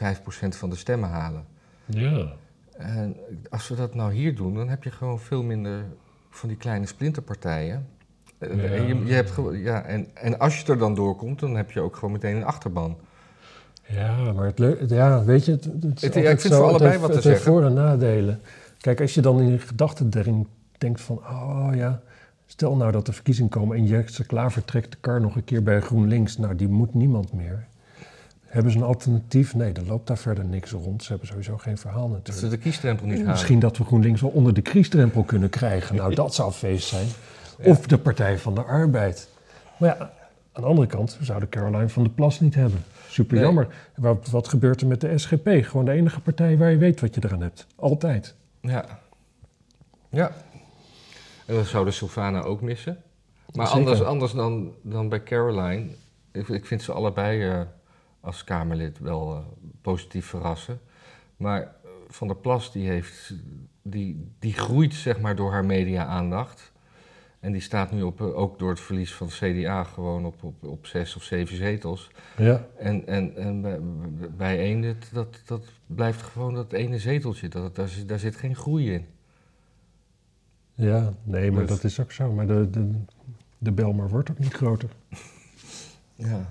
[0.48, 1.44] van de stemmen halen.
[1.86, 2.26] Ja.
[2.72, 3.16] En
[3.50, 5.84] als we dat nou hier doen, dan heb je gewoon veel minder
[6.30, 7.86] van die kleine splinterpartijen.
[8.38, 8.62] En, Ja.
[8.62, 11.70] en je, je hebt gewoon- ja, en, en als je er dan doorkomt, dan heb
[11.70, 12.96] je ook gewoon meteen een achterban.
[13.86, 15.64] Ja, maar het ja, weet je, het,
[16.00, 17.42] het ja, ik vind zo, voor allebei heeft- wat te zeggen.
[17.44, 18.40] voor- en nadelen.
[18.80, 20.10] Kijk, als je dan in je gedachten
[20.78, 22.00] denkt van, oh ja,
[22.52, 25.62] stel nou dat er verkiezingen komen en Jerkse Klaver trekt de kar nog een keer
[25.62, 27.66] bij GroenLinks, nou die moet niemand meer.
[28.46, 29.54] Hebben ze een alternatief?
[29.54, 31.02] Nee, er loopt daar verder niks rond.
[31.02, 32.38] Ze hebben sowieso geen verhaal Dat natuurlijk.
[32.38, 33.30] ze de kiesdrempel niet halen.
[33.30, 35.96] Misschien dat we GroenLinks wel onder de kiesdrempel kunnen krijgen.
[35.96, 37.06] Nou, dat zou feest zijn.
[37.62, 39.28] Of de Partij van de Arbeid.
[39.76, 40.12] Maar ja,
[40.52, 42.84] aan de andere kant, we zouden Caroline van der Plas niet hebben.
[43.08, 43.44] Super Nee.
[43.44, 43.68] jammer.
[43.96, 45.48] Wat, wat gebeurt er met de SGP?
[45.64, 47.66] Gewoon de enige partij waar je weet wat je eraan hebt.
[47.76, 48.34] Altijd.
[48.60, 48.84] Ja.
[50.08, 50.32] Ja.
[51.52, 53.02] En dan zouden Sylvana ook missen.
[53.54, 53.80] Maar Zeker.
[53.80, 55.86] anders, anders dan, dan bij Caroline,
[56.32, 57.60] ik, ik vind ze allebei eh,
[58.20, 59.42] als Kamerlid wel eh,
[59.82, 60.80] positief verrassen.
[61.36, 61.68] Maar eh,
[62.08, 63.34] Van der Plas, die, heeft,
[63.82, 66.72] die, die groeit zeg maar door haar media-aandacht.
[67.40, 70.64] En die staat nu op, ook door het verlies van het CDA gewoon op, op,
[70.64, 72.10] op zes of zeven zetels.
[72.36, 72.66] Ja.
[72.78, 73.78] En, en, en bij,
[74.36, 77.48] bij één, dat, dat, dat blijft gewoon dat ene zeteltje.
[77.48, 79.06] Dat, daar, zit- daar zit geen groei in.
[80.74, 82.32] Ja, nee, maar dat is ook zo.
[82.32, 82.90] Maar de, de,
[83.58, 84.90] de Belmer wordt ook niet groter.
[86.14, 86.46] Ja.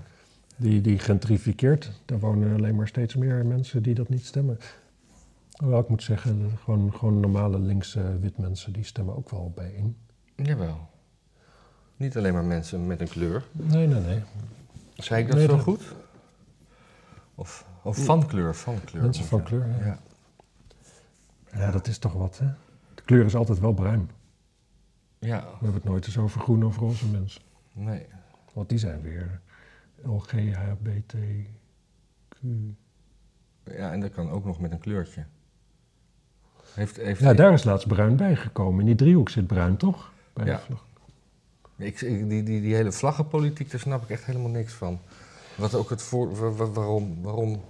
[0.56, 2.00] Die, die gentrificeert.
[2.04, 4.58] Daar wonen alleen maar steeds meer mensen die dat niet stemmen.
[5.56, 9.96] Hoewel ik moet zeggen, gewoon, gewoon normale linkse wit mensen, die stemmen ook wel bijeen.
[10.36, 10.88] Jawel.
[11.96, 13.44] Niet alleen maar mensen met een kleur.
[13.52, 14.22] Nee, nee, nee.
[14.94, 15.94] Zei ik dat Nee, zo dat- goed?
[17.34, 19.02] Of, of van kleur, van kleur.
[19.02, 19.44] Mensen van Ja.
[19.44, 19.84] kleur, ja.
[19.84, 19.98] Ja.
[21.58, 22.46] Ja, dat is toch wat, hè?
[23.02, 24.10] De kleur is altijd wel bruin.
[25.18, 27.42] ja, We hebben het nooit eens over groen of roze mensen.
[27.72, 28.06] nee.
[28.52, 29.40] Want die zijn weer
[30.04, 31.16] LGHBTQ.
[33.64, 35.24] Ja, en dat kan ook nog met een kleurtje.
[36.74, 38.80] Heeft, heeft, Ja, daar is laatst bruin bijgekomen.
[38.80, 40.12] In die driehoek zit bruin, toch?
[40.32, 40.56] Bij Ja.
[40.56, 40.84] de vlag.
[41.76, 44.98] Ik, die, die, die hele vlaggenpolitiek, daar snap ik echt helemaal niks van.
[45.56, 47.60] Wat ook het voor, wa- wa- waarom, waarom.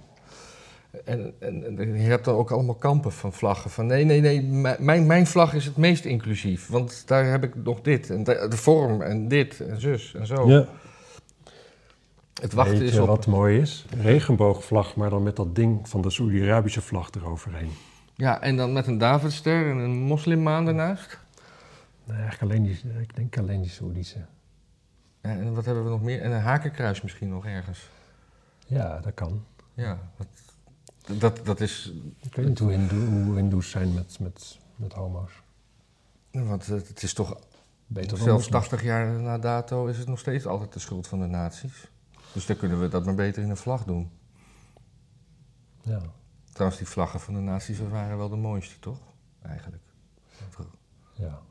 [1.05, 3.71] En, en, en je hebt dan ook allemaal kampen van vlaggen.
[3.71, 6.67] Van nee, nee, nee, mi- mijn, mijn vlag is het meest inclusief.
[6.67, 10.27] Want daar heb ik nog dit en de, de vorm en dit en zus en
[10.27, 10.47] zo.
[10.49, 10.67] Ja.
[12.41, 13.07] Het wachten Weet is op.
[13.07, 13.85] wat mooi is?
[14.01, 17.69] Regenboogvlag, maar dan met dat ding van de Saoedi-Arabische vlag eroverheen.
[18.15, 21.19] Ja, en dan met een Davidster en een moslimmaan ernaast.
[22.03, 24.25] Nee, eigenlijk alleen die, ik denk alleen die Saoedische.
[25.21, 26.21] En wat hebben we nog meer?
[26.21, 27.89] En een hakenkruis misschien nog ergens.
[28.67, 29.45] Ja, dat kan.
[29.73, 30.27] Ja, dat,
[31.17, 31.93] dat, dat is.
[32.19, 35.31] Ik weet niet hoe, hindoe, hoe hindoes zijn met, met, met homo's.
[36.31, 37.37] Want het is toch
[37.93, 38.67] Beter Zelfs moslims.
[38.67, 41.91] 80 jaar na dato is het nog steeds altijd de schuld van de nazi's.
[42.33, 44.11] Dus dan kunnen we dat maar beter in een vlag doen.
[45.81, 46.01] Ja.
[46.51, 48.99] Trouwens, die vlaggen van de nazi's waren wel de mooiste, toch?
[49.41, 49.83] Eigenlijk.
[51.13, 51.41] Ja.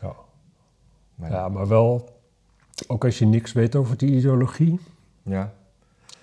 [0.00, 0.14] Ja.
[1.14, 2.20] Maar, ja, maar wel,
[2.86, 4.80] ook als je niks weet over die ideologie,
[5.22, 5.54] ja.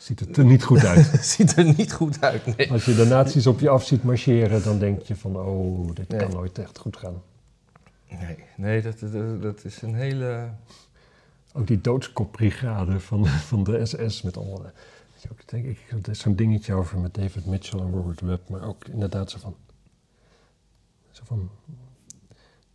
[0.08, 1.06] Ziet het er niet goed uit.
[1.36, 2.72] Ziet er niet goed uit, nee.
[2.72, 6.08] Als je de nazi's op je af ziet marcheren, dan denk je van, oh, dit
[6.10, 6.20] Nee.
[6.20, 7.22] kan nooit echt goed gaan.
[8.10, 10.50] Nee, nee dat, dat, dat is een hele...
[11.54, 14.66] Ook die doodskopbrigade van, van de SS met allemaal...
[14.66, 14.72] eh,
[15.32, 18.64] ook, denk ik, er is zo'n dingetje over met David Mitchell en Robert Webb, maar
[18.64, 19.56] ook inderdaad zo van...
[21.12, 21.50] Zo van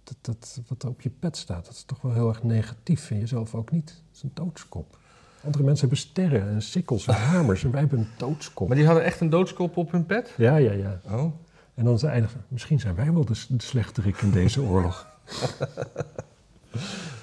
[0.05, 3.01] dat, dat, wat er op je pet staat, dat is toch wel heel erg negatief.
[3.01, 3.91] Vind je zelf ook niet?
[3.91, 4.99] Het is een doodskop.
[5.45, 8.69] Andere mensen hebben sterren en sikkels en hamers en wij hebben een doodskop.
[8.69, 10.35] Maar die hadden echt een doodskop op hun pet?
[10.37, 11.01] Ja, ja, ja.
[11.11, 11.33] Oh.
[11.75, 15.07] En dan eindigen, misschien zijn wij wel de slechterik in deze oorlog.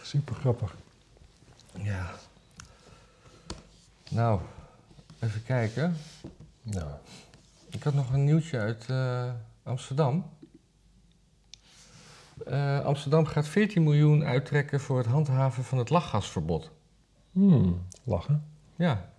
[0.01, 0.75] Super grappig.
[1.73, 2.11] Ja.
[4.09, 4.39] Nou,
[5.19, 5.95] even kijken.
[6.61, 6.89] Nou,
[7.69, 9.31] Ik had nog een nieuwtje uit eh,
[9.63, 10.25] Amsterdam.
[12.45, 16.71] Eh, Amsterdam gaat 14 miljoen uittrekken voor het handhaven van het lachgasverbod.
[17.31, 18.43] Hmm, lachen.
[18.75, 19.11] Ja.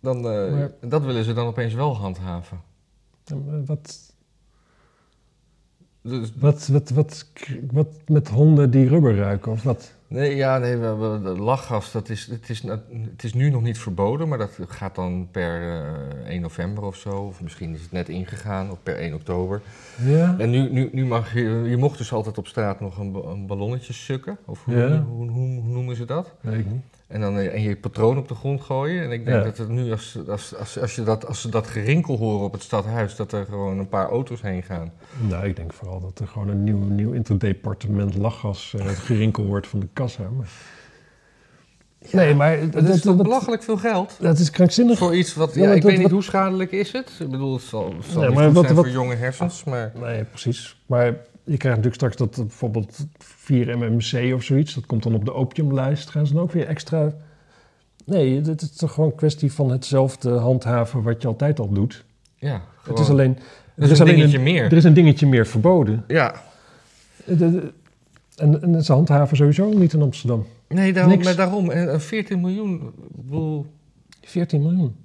[0.00, 2.60] Dan, eh, Maar- Dat willen ze dan opeens wel handhaven.
[3.64, 4.14] Wat,
[6.02, 7.26] Dus, wat, wat, wat,
[7.72, 9.92] wat met honden die rubber ruiken of wat?
[10.06, 12.62] nee, ja, nee, we, we- de lachgas, dat is, het, is,
[13.10, 16.96] het is nu nog niet verboden, maar dat gaat dan per eh, 1 november of
[16.96, 17.10] zo.
[17.10, 19.60] Of misschien is het net ingegaan, of per 1 oktober.
[20.04, 20.34] Ja?
[20.38, 23.46] En nu, nu, nu mag je, je mocht dus altijd op straat nog een, een
[23.46, 24.38] ballonnetje sukken.
[24.44, 25.02] Of hoe, Ja.
[25.02, 26.32] hoe, hoe, hoe noemen ze dat?
[26.40, 26.82] Weet ik niet.
[27.10, 29.02] En dan eh, en je patroon op de grond gooien.
[29.04, 29.44] En ik denk Ja.
[29.44, 32.52] dat het nu, als, als, als, als, je dat, als ze dat gerinkel horen op
[32.52, 34.92] het stadhuis, dat er gewoon een paar auto's heen gaan.
[35.28, 39.44] Nou, ik denk vooral dat er gewoon een nieuw, nieuw interdepartement lachgas eh, het gerinkel
[39.44, 40.22] wordt van de kassa.
[40.36, 40.48] Maar...
[42.12, 44.16] nee, maar Dat is toch belachelijk veel geld?
[44.20, 44.98] dat is krankzinnig.
[44.98, 47.12] Voor iets wat, Ja, ik dat- weet niet wat- hoe schadelijk is het.
[47.20, 49.14] Ik bedoel, het zal, het zal Nee, niet maar goed wat- zijn wat- voor jonge
[49.14, 49.92] hersens, maar...
[50.00, 50.82] Nee, precies.
[50.86, 51.16] Maar
[51.50, 55.24] je krijgt natuurlijk straks dat eh, bijvoorbeeld 4 MMC of zoiets, dat komt dan op
[55.24, 56.10] de opiumlijst.
[56.10, 57.14] Gaan ze dan ook weer extra.
[58.04, 62.04] Nee, het is toch gewoon een kwestie van hetzelfde handhaven wat je altijd al doet.
[62.36, 63.38] Ja, Het is alleen.
[63.74, 64.64] er is een dingetje meer.
[64.64, 66.04] Er is een dingetje meer verboden.
[66.06, 66.42] Ja,
[67.24, 67.72] De- de-
[68.36, 70.46] En, en ze handhaven sowieso niet in Amsterdam.
[70.68, 71.24] nee, daarom, Niks.
[71.24, 71.70] maar daarom.
[71.70, 72.74] En en 14 miljoen,
[73.14, 73.66] ik bedoel...
[74.22, 74.96] 14 miljoen.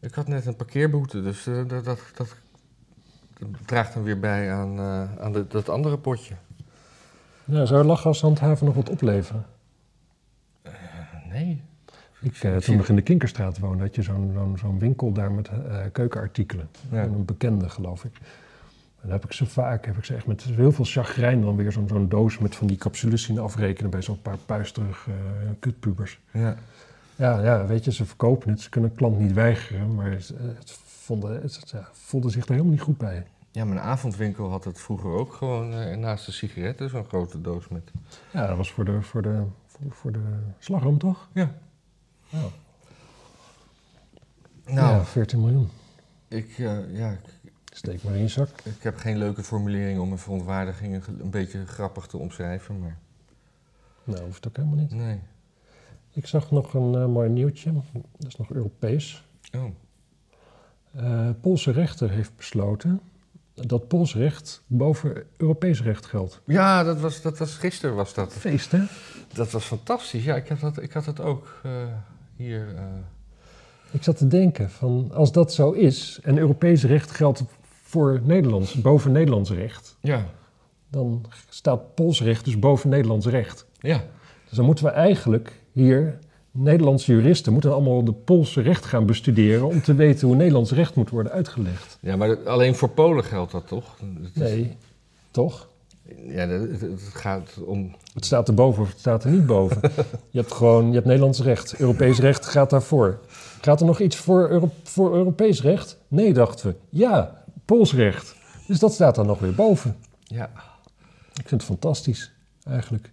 [0.00, 2.36] Ik had net een parkeerboete, dus eh, dat, dat, dat
[3.66, 6.34] draagt dan weer bij aan, eh, aan de- dat andere potje.
[7.44, 9.44] Ja, zou lachgas handhaven nog wat opleveren?
[11.30, 11.62] Nee.
[12.20, 15.32] Ik, eh, toen nog in de Kinkerstraat woonde, had je zo'n zo'n zo'n winkel daar
[15.32, 16.68] met eh, keukenartikelen.
[16.90, 17.02] Ja.
[17.02, 18.14] Een bekende, geloof ik.
[18.14, 21.56] En dan heb ik ze vaak, heb ik ze echt met heel veel chagrijn dan
[21.56, 25.14] weer zo'n zo'n doos met van die capsules zien afrekenen bij zo'n paar puisterig eh
[25.58, 26.20] kutpubers.
[26.30, 26.56] Ja.
[27.16, 30.32] Ja, ja, weet je, ze verkopen het, ze kunnen een klant niet weigeren, maar het,
[30.84, 33.26] vonden, het ja, voelden zich er helemaal niet goed bij.
[33.50, 37.68] ja, mijn avondwinkel had het vroeger ook gewoon eh, naast de sigaretten, zo'n grote doos
[37.68, 37.90] met.
[38.32, 40.22] Ja, dat was voor de, voor de, voor, voor de
[40.58, 41.28] slagroom, toch?
[41.32, 41.54] Ja.
[42.28, 42.42] Ja.
[44.64, 45.68] Nou, ja, 14 miljoen.
[46.28, 47.20] ik, eh, ja, ik,
[47.74, 48.48] Steek maar in je zak.
[48.64, 52.98] ik heb geen leuke formulering om mijn verontwaardiging een, een beetje grappig te omschrijven, maar
[54.04, 54.90] Nou, hoeft ook helemaal niet.
[54.94, 55.20] nee.
[56.12, 57.72] Ik zag nog een eh, mooi nieuwtje.
[58.18, 59.24] Dat is nog Europees.
[59.54, 59.64] Oh,
[60.92, 63.00] Eh Poolse rechter heeft besloten
[63.54, 66.40] dat Pools recht boven Europees recht geldt.
[66.44, 68.32] Ja, dat was, dat was gisteren was dat.
[68.32, 68.82] Feest, hè?
[69.32, 70.24] Dat was fantastisch.
[70.24, 71.70] Ja, ik had dat, ik had het ook eh,
[72.36, 72.74] hier.
[73.90, 77.44] Ik zat te denken van als dat zo is en Europees recht geldt
[77.82, 80.26] voor Nederlands, boven Nederlands recht, ja,
[80.88, 83.66] dan staat Pools recht dus boven Nederlands recht.
[83.80, 84.04] ja.
[84.44, 86.18] Dus dan moeten we eigenlijk hier,
[86.50, 90.94] Nederlandse juristen, moeten allemaal de Poolse recht gaan bestuderen om te weten hoe Nederlands recht
[90.94, 91.98] moet worden uitgelegd.
[92.00, 93.96] ja, maar dat- alleen voor Polen geldt dat toch?
[94.22, 94.76] Is- Nee,
[95.30, 95.68] toch?
[96.26, 97.94] Ja, het, gaat om.
[98.14, 99.80] Het staat erboven of het staat er niet boven.
[100.30, 101.74] Je hebt gewoon, je hebt Nederlands recht.
[101.80, 103.18] Europees recht gaat daarvoor.
[103.60, 105.98] Gaat er nog iets voor, Euro- voor Europees recht?
[106.08, 106.74] Nee, dachten we.
[106.88, 108.34] Ja, Pools recht.
[108.66, 109.96] Dus dat staat dan nog weer boven.
[110.22, 110.50] Ja,
[111.34, 112.32] Ik vind het fantastisch,
[112.64, 113.11] eigenlijk.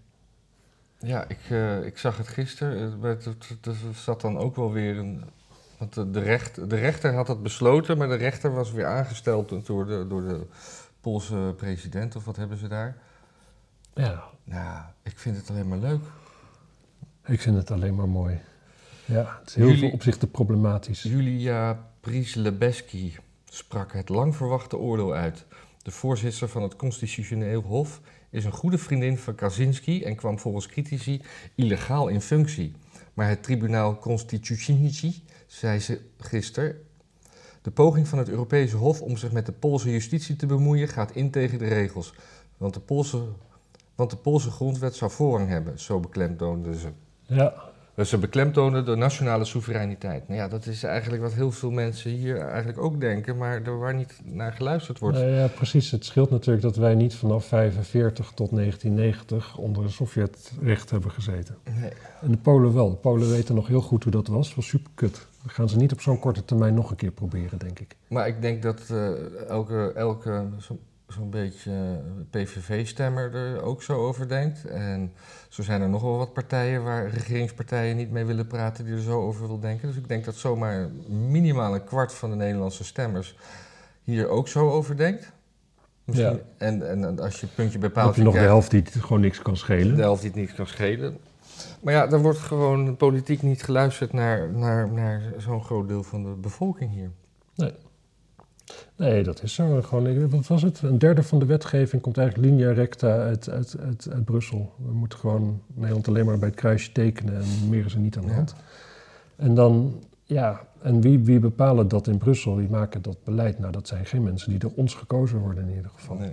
[1.00, 3.04] Ja ik, eh, ik zag het gisteren.
[3.04, 5.24] Er zat dan ook wel weer een.
[5.78, 9.66] Want de, de, recht, de rechter had het besloten, maar de rechter was weer aangesteld
[9.66, 10.46] door de, door de
[11.02, 12.98] Poolse president, of wat hebben ze daar?
[13.94, 16.02] Ja, Nou, ik vind het alleen maar leuk.
[17.26, 18.40] ik vind het alleen maar mooi.
[19.06, 21.04] Ja, het is heel veel opzichten problematisch.
[21.04, 25.46] Julia Prieslebeski sprak het lang verwachte oordeel uit.
[25.82, 30.68] De voorzitter van het Constitutioneel Hof is een goede vriendin van Kaczynski en kwam volgens
[30.68, 31.22] critici
[31.56, 32.76] illegaal in functie.
[33.14, 36.76] Maar het tribunaal Constitutionici zei ze gisteren.
[37.62, 41.12] De poging van het Europese Hof om zich met de Poolse justitie te bemoeien gaat
[41.12, 42.14] in tegen de regels.
[42.58, 43.24] Want de Poolse,
[43.96, 46.90] want de Poolse grondwet zou voorrang hebben, zo beklemtoonde ze.
[47.22, 47.69] Ja,
[48.00, 50.28] Dus ze beklemtonen de nationale soevereiniteit.
[50.28, 53.80] Nou ja, dat is eigenlijk wat heel veel mensen hier eigenlijk ook denken, maar er
[53.80, 55.18] waar niet naar geluisterd wordt.
[55.18, 55.92] nou ja, precies.
[55.92, 61.58] Het scheelt natuurlijk dat wij niet vanaf 45 tot 1990 onder het Sovjetrecht hebben gezeten.
[61.80, 61.92] Nee.
[62.22, 62.90] En de Polen wel.
[62.90, 64.48] De Polen weten nog heel goed hoe dat was.
[64.48, 65.28] Het was super kut.
[65.44, 67.96] Dat gaan ze niet op zo'n korte termijn nog een keer proberen, denk ik.
[68.08, 69.12] Maar ik denk dat eh,
[69.48, 70.46] elke, elke
[71.10, 74.66] zo'n beetje PVV-stemmer er ook zo over denkt.
[74.66, 75.14] En
[75.50, 79.02] zo zijn er nog wel wat partijen waar regeringspartijen niet mee willen praten die er
[79.02, 79.88] zo over wil denken.
[79.88, 83.38] Dus ik denk dat zomaar minimaal een kwart van de Nederlandse stemmers
[84.04, 85.32] hier ook zo over denkt.
[86.04, 86.40] Misschien, Ja.
[86.58, 89.22] en, en als je puntje bij Dan heb je nog de helft die het gewoon
[89.22, 89.96] niks kan schelen.
[89.96, 91.18] de helft die het niet kan schelen.
[91.82, 96.24] Maar ja, er wordt gewoon politiek niet geluisterd naar, naar, naar zo'n groot deel van
[96.24, 97.12] de bevolking hier.
[97.56, 97.74] Nee,
[99.24, 99.82] dat is zo.
[99.82, 100.82] Gewoon, wat was het?
[100.82, 104.74] Een derde van de wetgeving komt eigenlijk linea recta uit, uit, uit, uit Brussel.
[104.78, 108.18] We moeten gewoon Nederland alleen maar bij het kruisje tekenen en meer is er niet
[108.18, 108.34] aan de Ja.
[108.36, 108.56] hand.
[109.36, 112.56] En dan, ja, en wie, wie bepalen dat in Brussel?
[112.56, 113.60] Wie maken dat beleid?
[113.60, 116.16] Nou, dat zijn geen mensen die door ons gekozen worden in ieder geval.
[116.16, 116.32] Nee.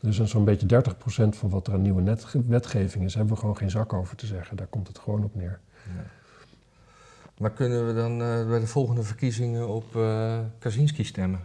[0.00, 3.40] Dus een zo'n beetje 30% van wat er aan nieuwe net, wetgeving is, hebben we
[3.40, 4.56] gewoon geen zak over te zeggen.
[4.56, 5.60] Daar komt het gewoon op neer.
[7.38, 11.40] Maar kunnen we dan eh, bij de volgende verkiezingen op eh Kaczynski stemmen?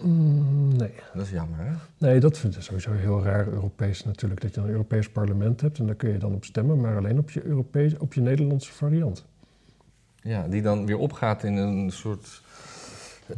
[0.00, 0.92] Mm, nee.
[1.14, 1.72] Dat is jammer, hè?
[1.98, 4.40] Nee, dat vind ik sowieso heel raar Europees natuurlijk.
[4.40, 7.18] Dat je een Europees parlement hebt en daar kun je dan op stemmen, maar alleen
[7.18, 9.24] op je, Europees, op je Nederlandse variant.
[10.22, 12.42] Ja, die dan weer opgaat in een soort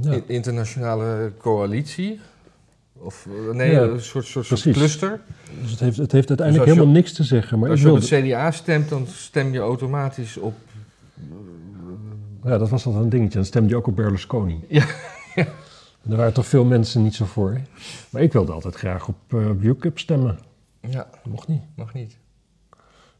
[0.00, 0.20] Ja.
[0.26, 2.20] internationale coalitie.
[2.92, 5.20] Of eh, nee, Ja, een soort, soort, cluster.
[5.60, 7.58] Dus het heeft, het heeft uiteindelijk als je- helemaal niks te zeggen.
[7.58, 10.54] Maar Als je op het CDA stemt, dan stem je automatisch op...
[12.44, 13.34] ja, dat was altijd een dingetje.
[13.38, 14.64] Dan stemde je ook op Berlusconi.
[14.68, 14.86] Ja.
[16.04, 17.60] En Daar waren toch veel mensen niet zo voor.
[18.10, 20.38] Maar ik wilde altijd graag op, op UKIP stemmen.
[20.80, 21.62] Ja, Dat mocht niet.
[21.74, 22.16] mag niet.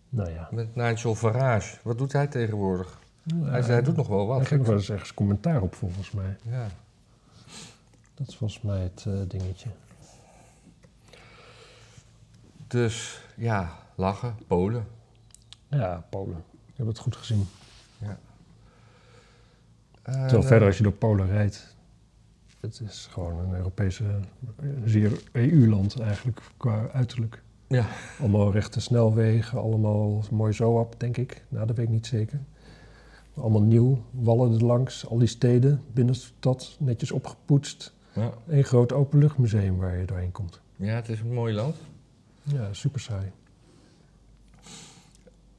[0.08, 0.48] Nou ja.
[0.50, 1.76] Met Nigel Farage.
[1.82, 2.98] Wat doet hij tegenwoordig?
[3.42, 4.46] Hij, hij doet nog wel Hij wat.
[4.46, 6.36] geeft wel eens ergens commentaar op volgens mij.
[6.50, 6.66] Ja.
[8.14, 9.68] Dat is volgens mij het eh, dingetje.
[12.66, 14.86] Dus ja, lachen, Polen.
[15.68, 16.44] Ja, Polen.
[16.66, 17.48] Ik heb het goed gezien.
[20.04, 21.76] En, Terwijl eh, verder als je door Polen rijdt,
[22.60, 24.04] het is gewoon een Europese,
[24.56, 27.42] een zeer EU-land eigenlijk qua uiterlijk.
[27.66, 27.86] Ja.
[28.20, 31.44] Allemaal rechte snelwegen, allemaal mooi zoap, denk ik.
[31.48, 32.40] Nou, dat weet ik niet zeker.
[33.34, 37.94] Maar allemaal nieuw, wallen er langs, al die steden, binnenstad, netjes opgepoetst.
[38.14, 38.32] Ja.
[38.46, 40.60] Eén groot openluchtmuseum waar je doorheen komt.
[40.76, 41.76] ja, het is een mooi land.
[42.42, 43.32] Ja, super saai.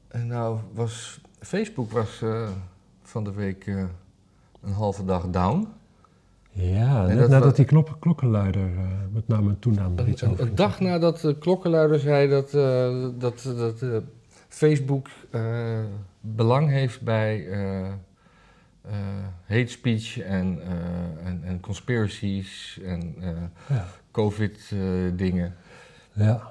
[0.08, 2.50] En nou was Facebook was eh,
[3.02, 3.84] van de week eh,
[4.66, 5.66] een halve dag down.
[6.50, 10.22] Ja, En net dat nadat die klok, klokkenluider eh, met name en toename er iets
[10.22, 13.96] Een, over een dag nadat de klokkenluider zei dat, eh, dat, dat eh,
[14.48, 15.78] Facebook eh,
[16.20, 18.92] belang heeft bij eh, eh,
[19.46, 23.28] hate speech en, eh, en, en conspiracies en eh,
[23.76, 23.86] Ja.
[24.10, 25.54] COVID-dingen.
[26.12, 26.50] ja,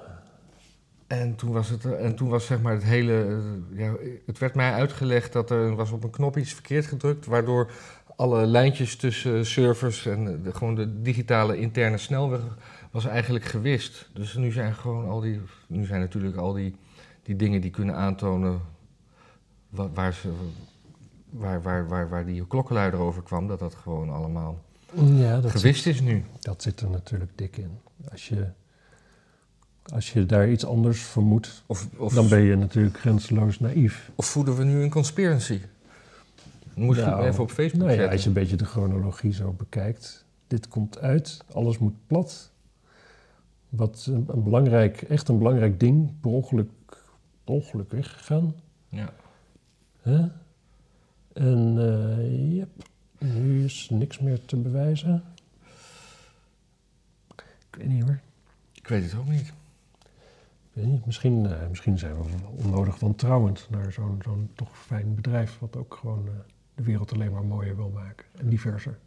[1.08, 3.41] En toen was het, en toen was zeg maar het hele,
[3.73, 3.93] ja,
[4.25, 7.71] het werd mij uitgelegd dat er was op een knop iets verkeerd gedrukt, waardoor
[8.15, 12.41] alle lijntjes tussen servers en de, gewoon de digitale interne snelweg
[12.91, 14.10] was eigenlijk gewist.
[14.13, 16.75] Dus nu zijn gewoon al die, nu zijn natuurlijk al die,
[17.23, 18.62] die dingen die kunnen aantonen
[19.69, 20.30] wa- waar, ze,
[21.30, 24.63] waar, waar, waar, waar die klokkenluider over kwam, dat dat gewoon allemaal
[25.15, 26.23] Ja, dat gewist is nu.
[26.39, 27.78] Dat zit er natuurlijk dik in.
[28.12, 28.47] Als je,
[29.93, 34.12] als je daar iets anders vermoedt, Of, of, dan ben je natuurlijk grenzeloos naïef.
[34.15, 35.60] of voeden we nu een conspiracy?
[36.75, 39.51] Moet je Nou, even op Facebook Nou ja, als je een beetje de chronologie zo
[39.51, 40.25] bekijkt.
[40.47, 42.51] Dit komt uit, alles moet plat.
[43.69, 46.69] Wat een, een belangrijk, echt een belangrijk ding, per ongeluk,
[47.43, 48.55] per ongeluk weggegaan.
[48.89, 49.13] Ja.
[51.33, 52.69] En eh yep,
[53.17, 55.23] nu is niks meer te bewijzen.
[57.69, 58.19] Ik weet niet hoor.
[58.73, 59.47] Ik weet het ook niet.
[59.47, 62.23] Ik weet niet, misschien, eh, misschien zijn we
[62.63, 65.59] onnodig wantrouwend naar zo'n zo'n toch fijn bedrijf...
[65.59, 66.33] wat ook gewoon eh,
[66.75, 68.97] de wereld alleen maar mooier wil maken en diverser.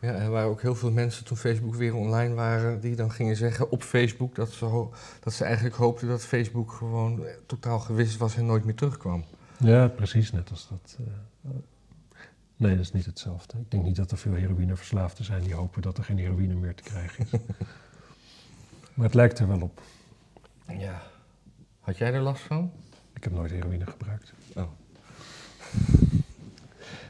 [0.00, 3.36] Ja, er waren ook heel veel mensen toen Facebook weer online waren, die dan gingen
[3.36, 7.78] zeggen op Facebook dat ze, ho- dat ze eigenlijk hoopten dat Facebook gewoon eh, totaal
[7.78, 9.24] gewist was en nooit meer terugkwam.
[9.58, 10.96] Ja, precies net als dat.
[11.00, 11.50] eh,
[12.56, 13.58] nee, dat is niet hetzelfde.
[13.58, 16.74] Ik denk niet dat er veel heroïneverslaafden zijn die hopen dat er geen heroïne meer
[16.74, 17.40] te krijgen is.
[18.94, 19.80] maar het lijkt er wel op.
[20.78, 21.02] Ja.
[21.80, 22.72] Had jij er last van?
[23.14, 24.32] Ik heb nooit heroïne gebruikt.
[24.54, 24.68] Oh.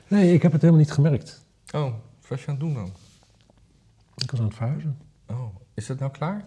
[0.08, 1.44] Nee, ik heb het helemaal niet gemerkt.
[1.74, 2.92] Oh, wat was je aan het doen dan?
[4.16, 4.98] Ik was aan het verhuizen.
[5.26, 6.44] Oh, is dat nou klaar?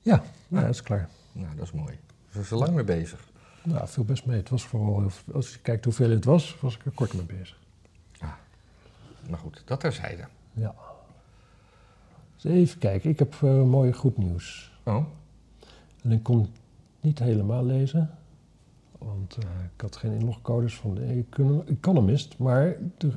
[0.00, 1.08] Ja, nou, dat is klaar.
[1.32, 1.98] Nou, dat is mooi.
[2.30, 3.28] We zijn er lang mee bezig.
[3.62, 4.36] Nou, viel best mee.
[4.36, 7.24] Het was vooral, heel, als je kijkt hoeveel het was, was ik er kort mee
[7.24, 7.58] bezig.
[9.28, 10.24] Maar goed, dat terzijde.
[10.52, 10.74] Ja.
[12.36, 14.72] Dus even kijken, ik heb eh, mooi goed nieuws.
[14.82, 15.04] Oh,
[16.02, 16.50] En ik kon het
[17.00, 18.17] niet helemaal lezen,
[18.98, 23.10] want eh, ik had geen inlogcodes van de Econ- Economist, maar de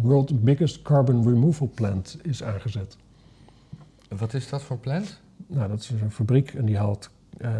[0.00, 2.96] World Biggest Carbon Removal Plant is aangezet.
[4.08, 5.20] wat is dat voor plant?
[5.46, 7.50] Nou, dat is een fabriek en die haalt eh,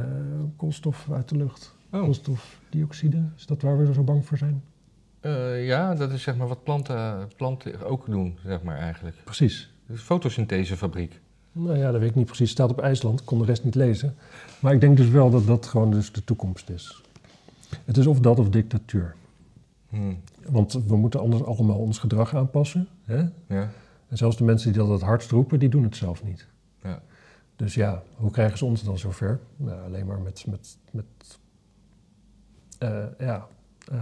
[0.56, 1.74] koolstof uit de lucht.
[1.92, 4.62] Oh, Koolstofdioxide, is dat waar we er zo bang voor zijn?
[5.20, 9.16] eh, ja, dat is zeg maar wat planten, planten ook doen, zeg maar eigenlijk.
[9.24, 9.72] Precies.
[9.86, 11.20] Een fotosynthesefabriek.
[11.52, 12.48] Nou ja, dat weet ik niet precies.
[12.50, 14.14] Het staat op IJsland, ik kon de rest niet lezen.
[14.60, 17.02] Maar ik denk dus wel dat dat gewoon dus de toekomst is.
[17.84, 19.14] Het is of dat of dictatuur.
[19.88, 20.14] Hm.
[20.48, 22.88] Want we moeten anders allemaal ons gedrag aanpassen.
[23.04, 23.18] Hè?
[23.46, 23.70] Ja.
[24.08, 26.46] En zelfs de mensen die dat het hardst roepen, die doen het zelf niet.
[26.82, 27.02] Ja.
[27.56, 29.40] Dus ja, hoe krijgen ze ons dan zover?
[29.56, 31.04] Nou, alleen maar met, met, met
[32.78, 33.46] eh, ja,
[33.92, 34.00] eh,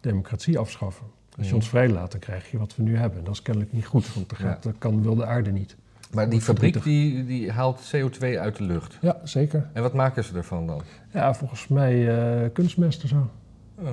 [0.00, 1.06] democratie afschaffen.
[1.36, 1.54] Als je Mhm.
[1.54, 3.18] ons vrijlaat, dan krijg je wat we nu hebben.
[3.18, 5.76] En dat is kennelijk niet goed, want dat, gaat, dat kan wilde aarde niet.
[6.10, 8.98] Maar die fabriek die, die haalt CO2 uit de lucht.
[9.00, 9.70] Ja, zeker.
[9.72, 10.82] En wat maken ze ervan dan?
[11.12, 13.30] Ja, volgens mij eh kunstmest en zo.
[13.74, 13.92] Oh.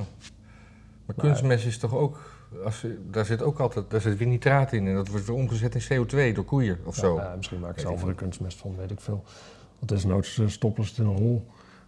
[1.06, 2.36] Maar kunstmest is toch ook...
[2.64, 5.76] Als, daar zit ook altijd daar zit weer nitraat in en dat wordt weer omgezet
[5.76, 7.16] in CO2 door koeien of zo.
[7.16, 9.24] Ja, nou, misschien maken ze ik zelf er kunstmest van, weet ik veel.
[9.80, 11.46] Want desnoods uh, stoppen ze het in een hol.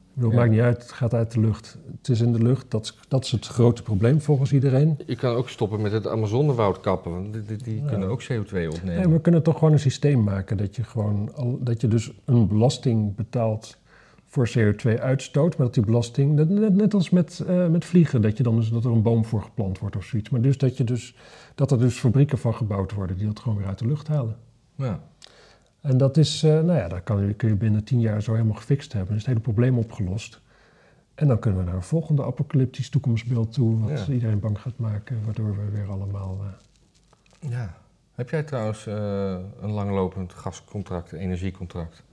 [0.10, 0.38] Ik bedoel, Ja.
[0.38, 1.78] maakt niet uit, het gaat uit de lucht.
[1.98, 4.98] Het is in de lucht, dat, is- dat is het grote probleem volgens iedereen.
[5.06, 7.88] Je kan ook stoppen met het Amazonewoud kappen, want die, die, die Ja.
[7.88, 8.86] kunnen ook CO2 opnemen.
[8.86, 12.12] Nee, we kunnen toch gewoon een systeem maken dat je gewoon al, dat je dus
[12.26, 13.78] een belasting betaalt
[14.26, 18.38] voor CO2-uitstoot, maar dat die belasting, net, net, net als met, eh, met vliegen, dat,
[18.38, 20.30] je dan dus, dat er een boom voor geplant wordt of zoiets.
[20.30, 21.16] Maar dus dat, je dus
[21.56, 24.36] dat er dus fabrieken van gebouwd worden die dat gewoon weer uit de lucht halen.
[24.76, 25.00] Ja.
[25.82, 28.56] En dat is, eh, nou ja, dat kan, kun je binnen tien jaar zo helemaal
[28.56, 29.08] gefixt hebben.
[29.10, 30.42] Dan is het hele probleem opgelost.
[31.16, 34.14] En dan kunnen we naar een volgende apocalyptisch toekomstbeeld toe, wat Ja.
[34.14, 36.38] iedereen bang gaat maken, waardoor we weer allemaal...
[37.40, 37.78] eh, ja.
[38.16, 42.04] Heb jij trouwens eh, een langlopend gascontract, energiecontract?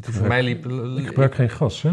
[0.00, 0.66] Voor mij liep...
[0.98, 1.90] Ik gebruik geen gas, hè?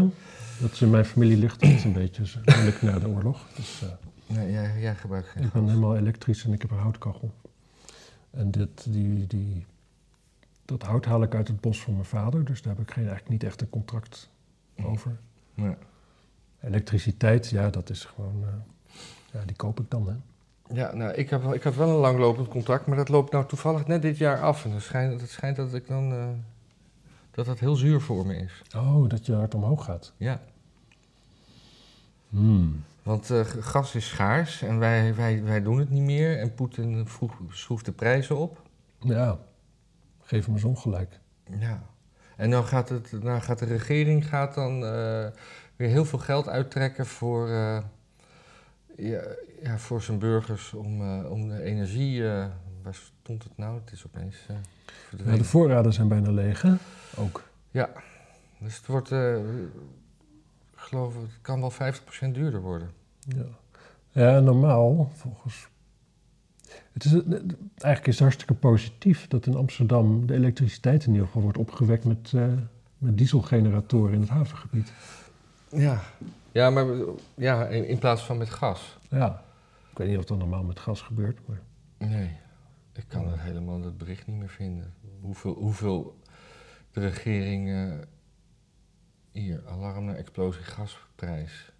[0.60, 2.38] Dat is in mijn familie ligt het een beetje zo
[2.80, 3.46] na de oorlog.
[3.56, 3.82] Dus
[4.26, 5.70] Nee, jij, jij gebruikt geen ik ben gas.
[5.70, 7.30] helemaal elektrisch en ik heb een houtkachel.
[8.32, 9.66] En dit, die, die,
[10.64, 13.02] dat hout haal ik uit het bos van mijn vader, dus daar heb ik geen,
[13.02, 14.30] eigenlijk niet echt een contract
[14.82, 15.18] over.
[15.54, 15.76] Ja.
[16.60, 18.94] Elektriciteit, ja, dat is gewoon, eh,
[19.32, 20.14] ja, die koop ik dan, hè?
[20.74, 23.86] Ja, nou, ik, heb, ik had wel een langlopend contract, maar dat loopt nou toevallig
[23.86, 24.64] net dit jaar af.
[24.64, 26.12] En het schijnt, het schijnt dat ik dan...
[26.12, 26.28] eh,
[27.30, 28.62] dat dat heel zuur voor me is.
[28.76, 30.12] Oh, dat je hard omhoog gaat.
[30.16, 30.40] Ja.
[32.28, 32.84] Hmm.
[33.02, 36.38] Want eh, gas is schaars en wij, wij, wij doen het niet meer.
[36.38, 38.62] En Poetin vroeg, schroeft de prijzen op.
[38.98, 39.38] Ja,
[40.20, 41.20] geef hem eens ongelijk.
[41.58, 41.82] Ja.
[42.36, 45.26] En dan gaat, het, nou gaat de regering gaat dan eh,
[45.76, 47.82] weer heel veel geld uittrekken voor, eh,
[48.96, 49.22] ja,
[49.62, 52.22] ja, voor zijn burgers om, om de energie.
[52.82, 53.80] waar stond het nou?
[53.80, 54.36] Het is opeens
[55.24, 56.74] Ja, de voorraden zijn bijna leeg, hè?
[57.16, 57.42] Ook.
[58.58, 59.10] Dus het wordt,
[60.82, 62.90] ik geloof, het kan wel 50% duurder worden.
[63.18, 63.44] Ja,
[64.10, 65.68] ja normaal, volgens.
[66.92, 71.42] Het is, eigenlijk is het hartstikke positief dat in Amsterdam de elektriciteit in ieder geval
[71.42, 72.52] wordt opgewekt met, uh,
[72.98, 74.92] met dieselgeneratoren in het havengebied.
[75.68, 76.02] Ja,
[76.52, 76.86] ja maar
[77.34, 78.98] ja, in, in, plaats van met gas.
[79.08, 79.42] Ja,
[79.90, 81.38] ik weet niet of dat normaal met gas gebeurt.
[81.46, 81.60] Maar...
[81.98, 82.30] Nee,
[82.92, 84.94] ik kan het helemaal dat bericht niet meer vinden.
[85.20, 86.18] Hoeveel, hoeveel
[86.90, 87.70] de regering.
[89.32, 91.72] Hier, alarm naar explosie gasprijs.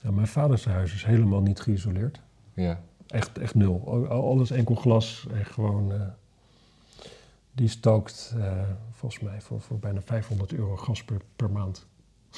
[0.00, 2.20] Ja, mijn vaders huis is helemaal niet geïsoleerd.
[2.54, 2.80] Ja.
[3.06, 4.08] Echt, echt nul.
[4.08, 5.92] Alles enkel glas en gewoon...
[5.92, 6.02] Uh,
[7.52, 11.86] die stookt uh, volgens mij voor, voor bijna 500 euro gas per, per maand.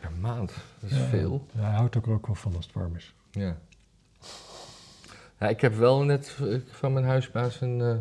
[0.00, 0.52] Per maand?
[0.80, 1.46] Dat is veel.
[1.52, 3.14] Ja, hij houdt er ook wel van als het warm is.
[3.30, 3.56] Ja.
[5.38, 6.36] ja ik heb wel net
[6.70, 7.96] van mijn huisbaas een, uh,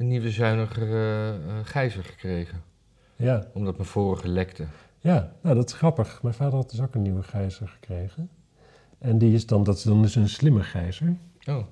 [0.00, 1.34] een nieuwe zuinigere
[1.64, 2.62] gijzer gekregen.
[3.16, 3.46] Ja.
[3.52, 4.66] Omdat mijn vorige lekte.
[4.98, 6.22] Ja, nou dat is grappig.
[6.22, 8.30] Mijn vader had dus ook een nieuwe gijzer gekregen.
[8.98, 11.16] En die is dan, dat is dan dus een slimme gijzer.
[11.46, 11.64] Oh.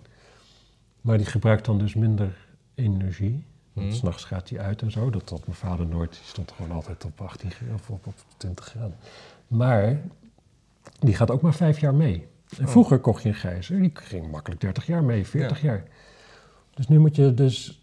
[1.00, 2.36] Maar die gebruikt dan dus minder
[2.74, 3.44] energie.
[3.72, 3.96] Want Mhm.
[3.96, 5.10] s'nachts gaat die uit en zo.
[5.10, 6.10] Dat had mijn vader nooit.
[6.10, 8.96] Die stond gewoon altijd op 18 graden of op, op 20 graden.
[9.46, 10.00] Maar
[10.98, 12.26] die gaat ook maar vijf jaar mee.
[12.58, 12.70] En Oh.
[12.70, 15.84] vroeger kocht je een gijzer, die ging makkelijk 30 jaar mee, 40 jaar.
[16.74, 17.77] Dus nu moet je dus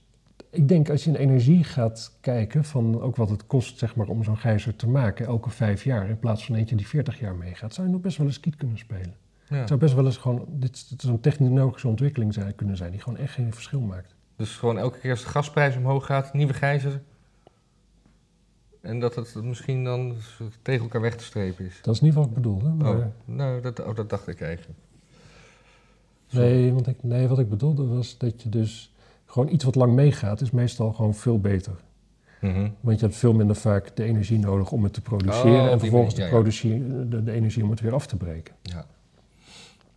[0.55, 4.07] ik denk als je in energie gaat kijken van ook wat het kost zeg maar,
[4.07, 7.35] om zo'n gijzer te maken elke vijf jaar in plaats van eentje die 40 jaar
[7.35, 9.15] meegaat, zou je nog best wel eens kiet kunnen spelen.
[9.49, 9.55] Ja.
[9.55, 13.01] Het zou best wel eens gewoon, dit is een technologische ontwikkeling zijn, kunnen zijn die
[13.01, 14.15] gewoon echt geen verschil maakt.
[14.35, 17.01] Dus gewoon elke keer als de gasprijs omhoog gaat, nieuwe gijzer.
[18.81, 20.15] En dat het misschien dan
[20.61, 21.79] tegen elkaar weg te strepen is.
[21.81, 22.69] Dat is niet wat ik bedoelde.
[22.69, 22.95] Maar...
[22.95, 24.79] Oh, nou, dat, oh, dat dacht ik eigenlijk.
[26.31, 28.93] Nee, want ik, nee, wat ik bedoelde was dat je dus
[29.35, 31.73] gewoon iets wat lang meegaat, is meestal gewoon veel beter.
[32.41, 32.69] Mhm.
[32.79, 35.79] Want je hebt veel minder vaak de energie nodig om het te produceren Oh, en
[35.79, 36.29] vervolgens manier, de, ja, ja.
[36.31, 38.55] producie- de, de energie om het weer af te breken.
[38.61, 38.85] Ja.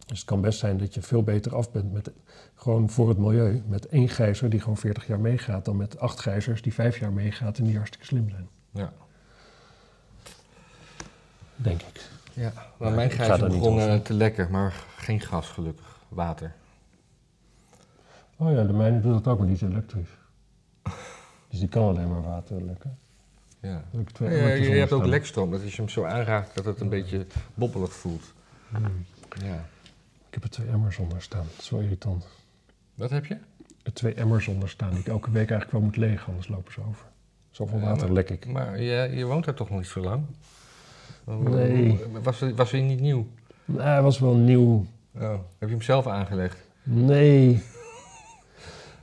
[0.06, 2.10] Dus het kan best zijn dat je veel beter af bent met
[2.54, 6.20] gewoon voor het milieu met één gijzer die gewoon 40 jaar meegaat dan met acht
[6.20, 8.48] gijzers die vijf jaar meegaat en die hartstikke slim zijn.
[8.70, 8.92] Ja.
[11.56, 12.10] Denk ik.
[12.32, 12.52] ja.
[12.54, 15.98] Maar Maar mijn gijzer begon eh, te lekken, maar geen gas gelukkig.
[16.08, 16.54] Water.
[18.38, 20.10] Oh ja, de mijne doet dat ook, maar die is elektrisch.
[21.50, 22.98] Dus die kan alleen maar water lekken.
[23.60, 23.84] Ja.
[24.18, 24.24] Je,
[24.78, 28.32] hebt ook lekstroom, dat als je hem zo aanraakt, dat het een beetje bobbelig voelt.
[28.68, 29.04] Hmm.
[29.44, 29.64] Ja.
[30.28, 31.44] Ik heb er twee emmers onder staan.
[31.54, 32.26] Dat is wel irritant.
[32.94, 33.36] Wat heb je?
[33.82, 36.72] Er twee emmers onder staan die ik elke week eigenlijk wel moet legen, anders lopen
[36.72, 37.06] ze over.
[37.50, 38.46] Zoveel water maar- lek ik.
[38.46, 40.22] Maar je, je woont daar toch nog niet zo lang?
[41.24, 42.00] Nee.
[42.22, 43.26] Was, hij- was hij niet nieuw?
[43.64, 44.86] Nou, hij was wel nieuw.
[45.14, 45.30] Oh.
[45.58, 46.58] Heb je hem zelf aangelegd?
[46.82, 47.62] Nee.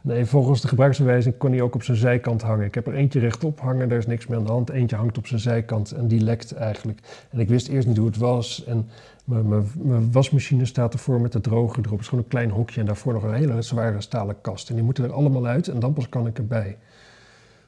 [0.06, 2.66] Nee, volgens de gebruiksaanwijzing kon hij ook op zijn zijkant hangen.
[2.66, 4.70] Ik heb er eentje rechtop hangen, daar is niks meer aan de hand.
[4.70, 7.00] Eentje hangt op zijn zijkant en die lekt eigenlijk.
[7.30, 8.64] En ik wist eerst niet hoe het was.
[8.66, 8.90] En
[9.26, 11.92] mijn, mijn, mijn wasmachine staat ervoor met de droger erop.
[11.92, 14.70] Het is gewoon een klein hokje en daarvoor nog een hele zware stalen kast.
[14.70, 16.78] En die moeten er allemaal uit en dan pas kan ik erbij.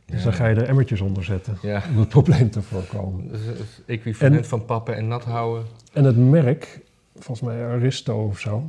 [0.05, 0.23] Dus Ja.
[0.23, 1.81] dan ga je er emmertjes onder zetten Ja.
[1.91, 3.27] om het probleem te voorkomen.
[3.27, 5.65] Dus het equivalent En- van pappen en nat houden.
[5.93, 6.81] En het merk,
[7.15, 8.63] volgens mij Aristo of zo.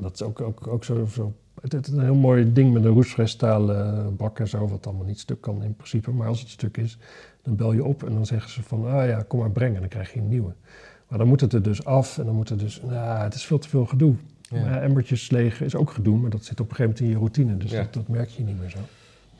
[0.00, 1.32] Dat is ook, ook, ook zo, zo.
[1.68, 5.06] Het is een heel mooi ding met een roestvrij stalen bak en zo, wat allemaal
[5.06, 6.10] niet stuk kan in principe.
[6.10, 6.98] Maar als het stuk is,
[7.42, 9.74] dan bel je op en dan zeggen ze van, ah ja, kom maar brengen.
[9.74, 10.52] En dan krijg je een nieuwe.
[11.08, 13.44] Maar dan moet het er dus af en dan moet het dus, nou, het is
[13.46, 14.14] veel te veel gedoe.
[14.40, 14.60] Ja.
[14.64, 17.16] Maar emmertjes legen is ook gedoe, maar dat zit op een gegeven moment in je
[17.16, 17.56] routine.
[17.56, 17.82] Dus Ja.
[17.82, 18.78] dat, dat merk je niet meer zo.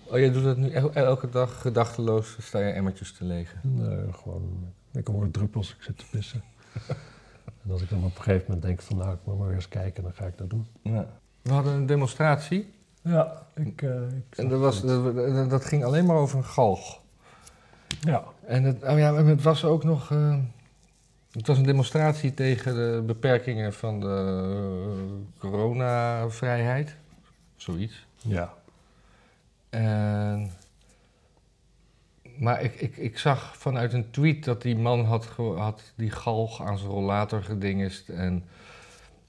[0.05, 3.59] Oh, jij doet dat nu el- elke dag gedachteloos, sta je emmertjes te legen.
[3.63, 4.43] Nee, gewoon,
[4.93, 6.43] ik hoor druppels, ik zit te pissen.
[7.65, 9.69] en als ik dan op een gegeven moment denk van, nou, ik moet maar eens
[9.69, 10.67] kijken, dan ga ik dat doen.
[10.83, 11.21] Ja.
[11.45, 12.73] We hadden een demonstratie
[13.03, 13.83] Ja, ik...
[13.83, 14.83] eh, ik en dat, was,
[15.49, 17.01] dat, ging alleen maar over een galg.
[18.01, 20.11] Ja, En het, oh ja, het was ook nog.
[20.11, 20.37] eh,
[21.31, 26.97] het was een demonstratie tegen de beperkingen van de eh, coronavrijheid.
[27.57, 28.07] Zoiets.
[28.17, 28.55] ja.
[29.71, 30.51] En,
[32.39, 35.27] maar ik, ik, ik zag vanuit een tweet dat die man had,
[35.57, 38.09] had die galg aan zijn rollator gedingest.
[38.09, 38.45] En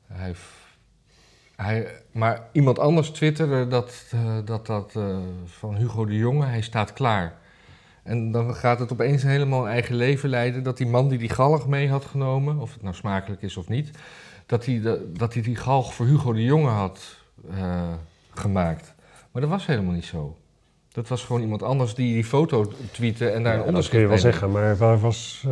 [0.07, 0.35] hij,
[1.55, 6.61] hij, maar iemand anders twitterde dat eh, dat, dat eh, van Hugo de Jonge, hij
[6.61, 7.33] staat klaar.
[8.03, 11.29] En dan gaat het opeens helemaal een eigen leven leiden dat die man die die
[11.29, 13.89] galg mee had genomen, of het nou smakelijk is of niet,
[14.45, 17.17] dat hij, dat hij die galg voor Hugo de Jonge had
[17.49, 17.93] eh,
[18.33, 18.93] gemaakt.
[19.31, 20.37] Maar dat was helemaal niet zo.
[20.91, 23.99] Dat was gewoon iemand anders die die foto tweette en daar een Ja, dat kun
[23.99, 25.47] je wel zeggen, maar waar was...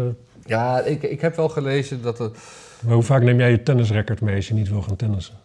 [0.45, 2.37] Ja, ik, ik heb wel gelezen dat het...
[2.85, 5.35] maar hoe vaak neem jij je tennisrecord mee als je niet wil gaan tennissen?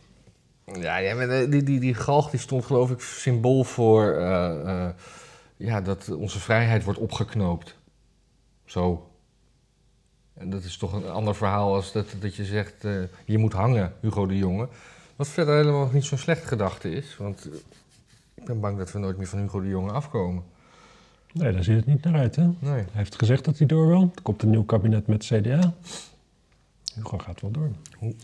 [0.72, 4.12] Ja, ja maar eh, die, die, die galg die stond geloof ik symbool voor...
[4.12, 4.94] eh, eh,
[5.58, 7.76] ja, dat onze vrijheid wordt opgeknoopt.
[8.64, 9.10] Zo.
[10.34, 12.92] dat is toch een ander verhaal als dat, dat je zegt, eh,
[13.24, 14.68] je moet hangen, Hugo de Jonge.
[15.16, 17.16] Wat verder helemaal niet zo'n slecht gedachte is.
[17.16, 17.48] Want
[18.34, 20.42] ik ben bang dat we nooit meer van Hugo de Jonge afkomen.
[21.32, 22.44] Nee, daar ziet het niet naar uit, hè?
[22.44, 22.72] Nee.
[22.72, 24.10] Hij heeft gezegd dat hij door wil.
[24.14, 25.74] Er komt een nieuw kabinet met CDA.
[26.94, 27.70] Hugo gaat wel door.
[27.98, 28.14] Hoe?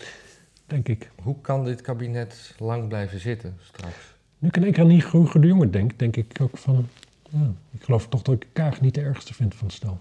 [0.75, 1.11] Denk ik.
[1.23, 4.15] Hoe kan dit kabinet lang blijven zitten straks?
[4.39, 6.89] Nu ik in één keer aan die Hugo de Jonge denk, denk ik ook van...
[7.31, 9.99] Ja, ik geloof toch dat ik Kaag niet de ergste vind van het stel.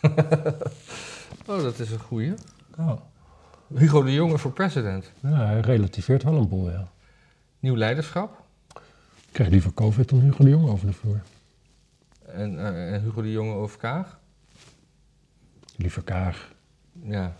[1.46, 2.34] Oh, dat is een goeie.
[2.78, 3.00] Oh.
[3.74, 5.12] Hugo de Jonge voor president.
[5.22, 6.88] Ja, hij relativeert wel een boel, ja.
[7.60, 8.42] Nieuw leiderschap.
[9.14, 11.22] Ik krijg liever COVID dan Hugo de Jonge over de vloer.
[12.26, 14.18] En, eh, en Hugo de Jonge over Kaag.
[15.76, 16.52] Liever Kaag.
[17.02, 17.34] Ja.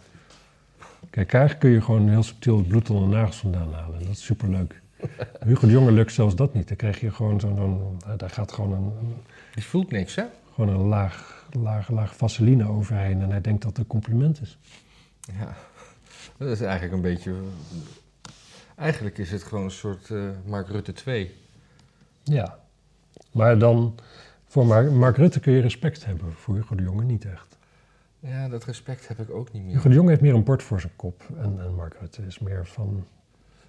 [1.14, 3.98] Kijk, Kaag kun je gewoon heel subtiel het bloed onder de nagels vandaan halen.
[3.98, 4.82] Dat is superleuk.
[5.46, 6.68] Hugo de Jonge lukt zelfs dat niet.
[6.68, 7.56] Dan krijg je gewoon zo'n...
[7.56, 9.16] zo'n- daar gaat gewoon een, een-
[9.54, 10.24] Die voelt niks, hè?
[10.54, 13.22] gewoon een laag, laag, laag vaseline overheen.
[13.22, 14.58] En hij denkt dat het een compliment is.
[15.38, 15.56] Ja.
[16.36, 17.32] Dat is eigenlijk een beetje...
[18.76, 21.34] Eigenlijk is het gewoon een soort eh, Mark Rutte 2.
[22.22, 22.58] Ja.
[23.32, 23.94] Maar dan...
[24.46, 26.32] Voor Mark, Mark Rutte kun je respect hebben.
[26.32, 27.53] Voor Hugo de Jonge niet echt.
[28.26, 29.72] Ja, dat respect heb ik ook niet meer.
[29.74, 31.22] Hugo de Jonge heeft meer een bord voor zijn kop.
[31.36, 33.04] En, en Mark Rutte is meer van...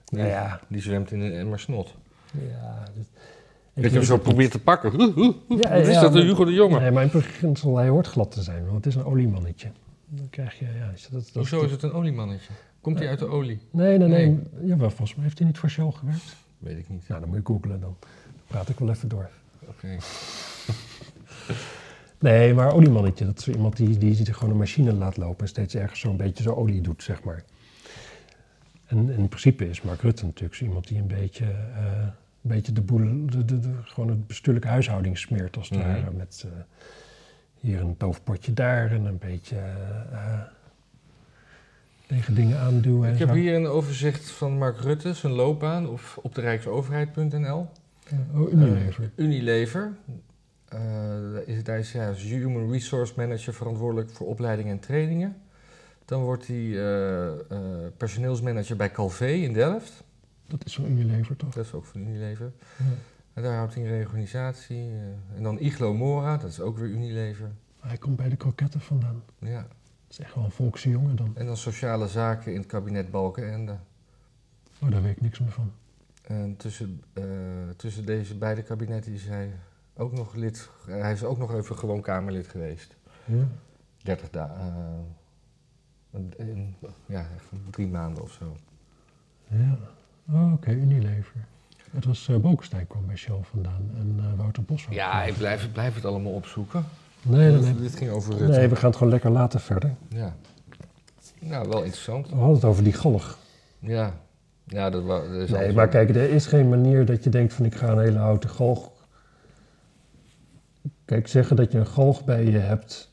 [0.05, 0.59] Die, Nou ja.
[0.67, 1.95] die zwemt in een emmer snot.
[2.31, 3.07] Ja, dit-
[3.73, 4.91] Dat je hem zo het probeert te pakken.
[4.91, 5.57] Hoe, hoe, hoe.
[5.61, 6.79] Ja, Wat is ja, dat, een maar- Hugo de Jonge?
[6.79, 9.71] Nee, maar in beginsel, hij hoort glad te zijn, want het is een oliemannetje.
[10.07, 12.53] Dan krijg je, ja, is dat, dat Hoezo is het een oliemannetje?
[12.81, 13.59] Komt hij uit de olie?
[13.71, 14.27] Nee, nee, nee.
[14.27, 14.67] Nee.
[14.67, 16.35] Jawel, volgens mij heeft hij niet voor Shell gewerkt.
[16.57, 17.07] Weet ik niet.
[17.07, 17.95] Nou, dan moet je googlen dan.
[17.99, 18.09] Dan
[18.47, 19.29] praat ik wel even door.
[19.67, 19.87] Oké.
[22.19, 25.47] Nee, maar oliemannetje, dat is iemand die, die, die gewoon een machine laat lopen en
[25.47, 27.43] steeds ergens zo'n beetje zo olie doet, zeg maar.
[28.85, 32.11] En in principe is Mark Rutte natuurlijk zo iemand die een beetje, eh, een
[32.41, 35.87] beetje de boel, de, de, de- gewoon het bestuurlijke huishouding smeert als het Mhm.
[35.87, 36.11] ware.
[36.17, 36.51] Met eh,
[37.59, 39.55] hier een toofpotje daar en een beetje
[40.11, 40.39] eh,
[42.07, 43.11] tegen dingen aanduwen.
[43.13, 43.33] Ik heb zo.
[43.33, 47.67] hier een overzicht van Mark Rutte, zijn loopbaan op, op de rijksoverheid.nl.
[48.09, 49.03] Eh, oh, Unilever.
[49.15, 49.91] Eh, Unilever.
[50.75, 55.35] Eh, is, hij als Human Resource Manager verantwoordelijk voor opleiding en trainingen.
[56.05, 60.03] Dan wordt hij eh, eh, personeelsmanager bij Calvé in Delft.
[60.47, 61.53] dat is van Unilever toch?
[61.53, 62.51] Dat is ook van Unilever.
[62.77, 62.85] Ja.
[63.33, 64.89] En daar houdt hij een reorganisatie.
[65.35, 67.51] en dan Iglo Mora, dat is ook weer Unilever.
[67.79, 69.23] Hij komt bij de kroketten vandaan.
[69.39, 69.61] Ja.
[69.61, 69.69] Dat
[70.09, 71.31] is echt wel een volkse jongen dan.
[71.35, 73.77] En dan sociale zaken in het kabinet Balkenende.
[74.81, 75.71] Oh, daar weet ik niks meer van.
[76.21, 77.03] En tussen,
[77.75, 79.51] tussen deze beide kabinetten is hij
[79.97, 80.69] ook nog lid.
[80.87, 82.95] Hij is ook nog even gewoon Kamerlid geweest.
[83.25, 83.47] Ja.
[84.03, 84.73] 30 dagen.
[87.05, 88.55] ja, echt drie maanden of zo.
[89.47, 89.77] Ja,
[90.31, 91.45] oh, oké, Unilever.
[91.91, 94.87] Het was uh, Bolkestein kwam bij Shell vandaan en eh, Wouter Bos.
[94.89, 96.85] Ja, ik blijf, ik blijf het allemaal opzoeken.
[97.21, 97.75] Nee, nee, nee.
[97.75, 98.57] Dit ging over Rutte.
[98.57, 99.95] Nee, we gaan het gewoon lekker later verder.
[100.07, 100.35] Ja.
[101.39, 102.29] Nou, wel interessant.
[102.29, 103.37] We hadden het over die galg.
[103.79, 104.13] Ja.
[104.63, 107.53] Ja, dat, wa- dat is Nee, maar kijk, er is geen manier dat je denkt
[107.53, 108.91] van ik ga een hele houten galg.
[111.05, 113.11] Kijk, zeggen dat je een galg bij je hebt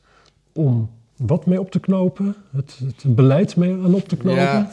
[0.53, 4.41] om wat mee op te knopen, het, het beleid mee aan op te knopen.
[4.41, 4.71] Ja,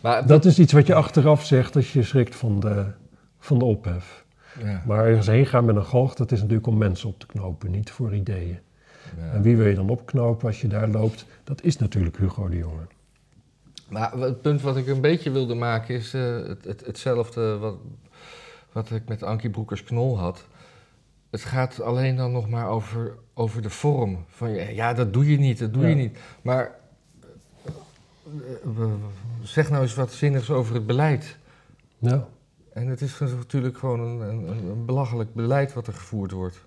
[0.00, 2.84] maar Dat is iets wat je achteraf zegt als je schrikt van de,
[3.38, 4.24] van de ophef.
[4.62, 7.26] Ja, Maar ergens heen gaan met een galg, dat is natuurlijk om mensen op te
[7.26, 8.58] knopen, niet voor ideeën.
[9.16, 9.32] ja.
[9.32, 11.26] En wie wil je dan opknopen als je daar loopt?
[11.44, 12.86] Dat is natuurlijk Hugo de Jonge.
[13.88, 17.74] Maar het punt wat ik een beetje wilde maken is eh, het, het, hetzelfde wat,
[18.72, 20.44] wat ik met Ankie Broekers-Knol had.
[21.34, 24.24] Het gaat alleen dan nog maar over, over de vorm.
[24.28, 26.18] Van, ja, dat doe je niet, dat doe je niet.
[26.42, 26.70] Maar
[27.64, 27.72] eh,
[28.74, 28.96] we-
[29.42, 31.36] zeg nou eens wat zinnigs over het beleid.
[31.98, 32.26] Ja.
[32.72, 36.60] En het is natuurlijk gewoon een, een, een belachelijk beleid wat er gevoerd wordt.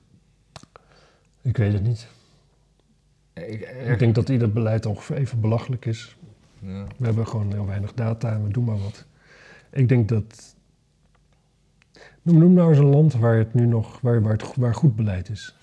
[1.41, 2.07] Ik weet het niet.
[3.34, 6.18] Ik, Ik denk dat ieder beleid ongeveer even belachelijk is.
[6.59, 6.86] ja.
[6.97, 9.05] We hebben gewoon heel weinig data en we doen maar wat.
[9.72, 10.55] Ik denk dat.
[12.28, 14.95] Noem, noem nou eens een land waar het nu nog waar, waar, het, waar goed
[14.95, 15.55] beleid is.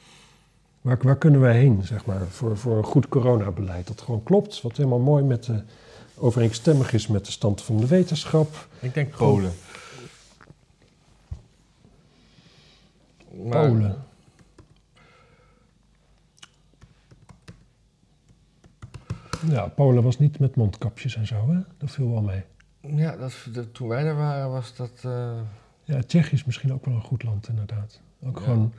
[0.80, 3.86] Waar, waar kunnen wij heen, zeg maar, voor, voor een goed coronabeleid?
[3.86, 5.62] Dat gewoon klopt, wat helemaal mooi met de,
[6.16, 8.68] overeenstemmig is met de stand van de wetenschap.
[8.78, 9.52] Ik denk Polen.
[13.44, 13.96] Maar- Polen.
[19.48, 21.58] Ja, Polen was niet met mondkapjes en zo, hè?
[21.78, 22.42] Dat viel wel mee.
[22.80, 24.90] Ja, dat, dat- toen wij daar waren was dat...
[25.02, 25.40] eh,
[25.84, 28.00] Ja, Tsjechië is misschien ook wel een goed land, inderdaad.
[28.24, 28.42] Ook Ja.
[28.44, 28.58] gewoon.
[28.60, 28.72] Een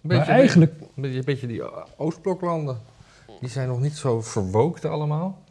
[0.00, 0.72] maar beetje, eigenlijk.
[0.80, 1.62] Een beetje, beetje die
[1.98, 2.76] Oostbloklanden.
[3.40, 5.42] Die zijn nog niet zo verwookt allemaal.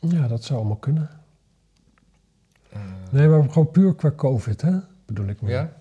[0.00, 1.10] Ja, dat zou allemaal kunnen.
[2.70, 2.80] Eh,
[3.10, 4.76] Nee, maar gewoon puur qua COVID, hè?
[5.06, 5.50] Bedoel ik maar.
[5.50, 5.72] ja?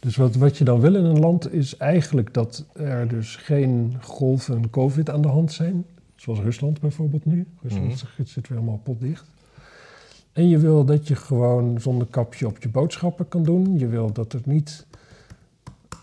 [0.00, 3.96] Dus wat, wat je dan wil in een land is eigenlijk dat er dus geen
[4.00, 5.86] golven COVID aan de hand zijn.
[6.16, 7.46] Zoals Rusland bijvoorbeeld nu.
[7.62, 7.96] Rusland Mhm.
[8.16, 9.24] zit- zit weer helemaal potdicht.
[10.32, 13.78] En je wil dat je gewoon zonder kapje op je boodschappen kan doen.
[13.78, 14.86] Je wil dat er niet...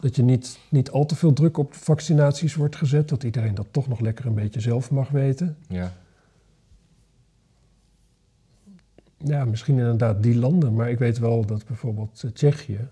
[0.01, 3.09] Dat je niet, niet al te veel druk op vaccinaties wordt gezet.
[3.09, 5.57] Dat iedereen dat toch nog lekker een beetje zelf mag weten.
[5.67, 5.93] Ja.
[9.17, 10.73] Ja, misschien inderdaad die landen.
[10.73, 12.87] Maar ik weet wel dat bijvoorbeeld eh, Tsjechië...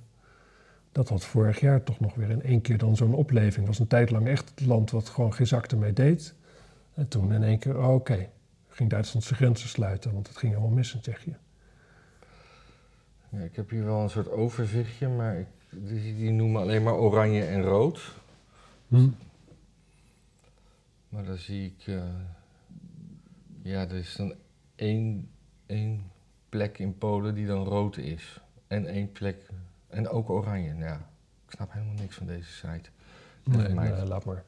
[0.91, 3.67] dat had vorig jaar toch nog weer in één keer dan zo'n opleving.
[3.67, 6.34] was een tijd lang echt het land wat gewoon geen zak ermee deed.
[6.93, 8.27] En toen in één keer, oh, oké,
[8.74, 10.13] ging Duitsland zijn grenzen sluiten...
[10.13, 11.38] want het ging helemaal mis in Tsjechië.
[13.30, 13.39] ja.
[13.39, 17.45] Ik heb hier wel een soort overzichtje, maar ik, die, die noemen alleen maar oranje
[17.45, 18.15] en rood.
[18.88, 19.09] Hm.
[21.09, 22.03] Maar dan zie ik, eh,
[23.61, 24.34] ja, er is dan
[24.76, 25.30] één,
[25.65, 26.11] één
[26.49, 28.39] plek in Polen die dan rood is.
[28.67, 29.49] En één plek,
[29.88, 30.74] en ook oranje.
[30.74, 31.09] Nou, ja,
[31.45, 32.89] ik snap helemaal niks van deze site.
[33.43, 34.43] Nee, nee, laat maar.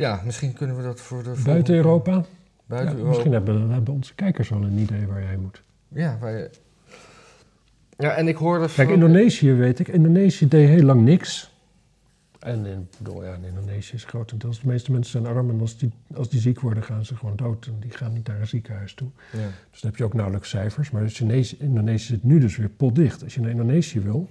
[0.00, 2.24] Ja, misschien kunnen we dat voor de volgende Buiten Europa?
[2.66, 3.08] Buiten Ja, Europa.
[3.08, 5.62] Misschien hebben, hebben onze kijkers wel een idee waar jij moet.
[5.88, 6.50] Ja, wij...
[7.98, 9.88] ja, en ik hoorde Kijk, van- Indonesië weet ik.
[9.88, 11.54] Indonesië deed heel lang niks.
[12.38, 14.60] En in, bedoel, ja, in Indonesië is grotendeels...
[14.60, 17.36] De meeste mensen zijn arm en als die, als die ziek worden gaan ze gewoon
[17.36, 17.66] dood.
[17.66, 19.08] En die gaan niet naar een ziekenhuis toe.
[19.32, 19.38] Ja.
[19.70, 20.90] Dus dan heb je ook nauwelijks cijfers.
[20.90, 23.22] Maar Chinese, Indonesië zit nu dus weer potdicht.
[23.22, 24.28] Als je naar Indonesië wil,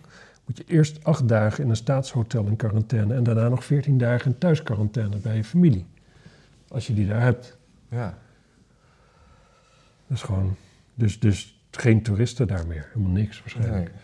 [0.49, 3.13] moet je eerst acht dagen in een staatshotel in quarantaine...
[3.15, 5.85] en daarna nog veertien dagen in thuisquarantaine bij je familie.
[6.67, 7.57] Als je die daar hebt.
[7.89, 8.17] ja.
[10.07, 10.55] Dat is gewoon...
[10.93, 12.89] Dus, dus geen toeristen daar meer.
[12.93, 13.91] Helemaal niks waarschijnlijk.
[13.91, 14.01] Nee.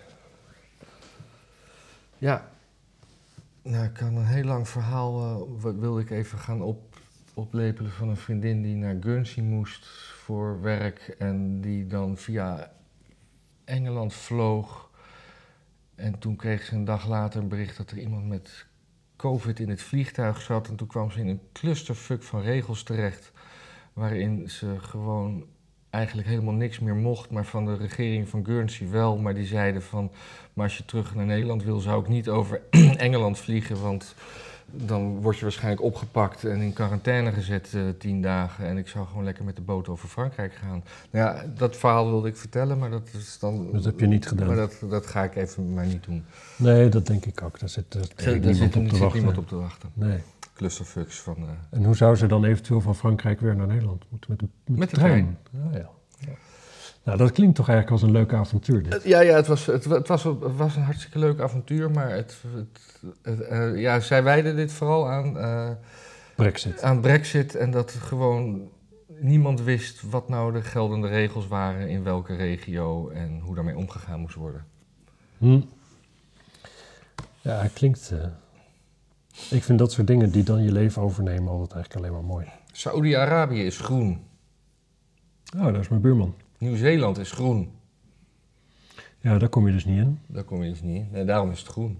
[2.17, 2.49] Ja.
[3.61, 6.95] Nou, ik kan een heel lang verhaal eh, wa- wilde ik even gaan op,
[7.33, 9.85] oplepelen van een vriendin die naar Guernsey moest
[10.23, 12.71] voor werk en die dan via
[13.63, 14.84] Engeland vloog.
[15.95, 18.65] En toen kreeg ze een dag later een bericht dat er iemand met
[19.15, 20.67] COVID in het vliegtuig zat.
[20.67, 23.31] En toen kwam ze in een clusterfuck van regels terecht,
[23.93, 25.45] waarin ze gewoon
[25.89, 29.17] eigenlijk helemaal niks meer mocht, maar van de regering van Guernsey wel.
[29.17, 30.11] Maar die zeiden van,
[30.53, 32.61] maar als je terug naar Nederland wil, zou ik niet over
[32.97, 34.15] Engeland vliegen, want
[34.71, 38.65] dan word je waarschijnlijk opgepakt en in quarantaine gezet eh, tien dagen.
[38.65, 40.83] En ik zou gewoon lekker met de boot over Frankrijk gaan.
[41.11, 43.71] Nou ja, dat verhaal wilde ik vertellen, maar dat is dan...
[43.71, 44.47] Dat heb je niet gedaan.
[44.47, 46.25] Maar dat, dat ga ik even maar niet doen.
[46.57, 47.59] Nee, dat denk ik ook.
[47.59, 49.89] Daar zit, daar zit Daar niemand zit, op te zit niemand op te wachten.
[49.93, 50.19] Nee.
[50.53, 51.35] Clusterfucks van...
[51.37, 54.29] eh, En hoe zou ze dan eventueel van Frankrijk weer naar Nederland moeten?
[54.31, 55.37] Met de, met Met de de trein?
[55.65, 55.89] Ah, ja.
[57.05, 59.03] Nou, dat klinkt toch eigenlijk als een leuk avontuur, dit.
[59.03, 62.09] Ja, ja het, was, het, wa- het, was, het was een hartstikke leuk avontuur, maar
[62.09, 62.37] het,
[63.21, 65.69] eh, ja, zij wijden dit vooral aan, eh,
[66.35, 66.81] Brexit.
[66.83, 68.69] aan Brexit en dat gewoon
[69.19, 74.19] niemand wist wat nou de geldende regels waren in welke regio en hoe daarmee omgegaan
[74.19, 74.65] moest worden.
[75.37, 75.61] Hm.
[77.41, 78.11] Ja, het klinkt...
[78.11, 78.27] eh,
[79.49, 82.45] ik vind dat soort dingen die dan je leven overnemen altijd eigenlijk alleen maar mooi.
[82.71, 84.23] Saoedi-Arabië is groen,
[85.57, 86.35] Oh, daar is mijn buurman.
[86.69, 87.71] Nieuw-Zeeland is groen.
[89.19, 90.19] Ja, daar kom je dus niet in.
[90.27, 91.07] Daar kom je dus niet in.
[91.11, 91.97] Nee, daarom is het groen.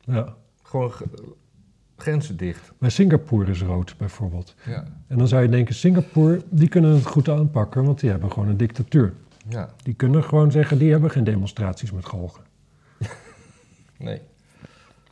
[0.00, 0.34] Ja.
[0.62, 1.34] Gewoon ge-
[1.96, 2.72] grenzen dicht.
[2.78, 4.54] Maar Singapore is rood, bijvoorbeeld.
[4.66, 4.84] Ja.
[5.06, 8.48] En dan zou je denken, Singapore, die kunnen het goed aanpakken, want die hebben gewoon
[8.48, 9.14] een dictatuur.
[9.48, 12.44] ja, Die kunnen gewoon zeggen, die hebben geen demonstraties met galgen.
[13.98, 14.20] nee.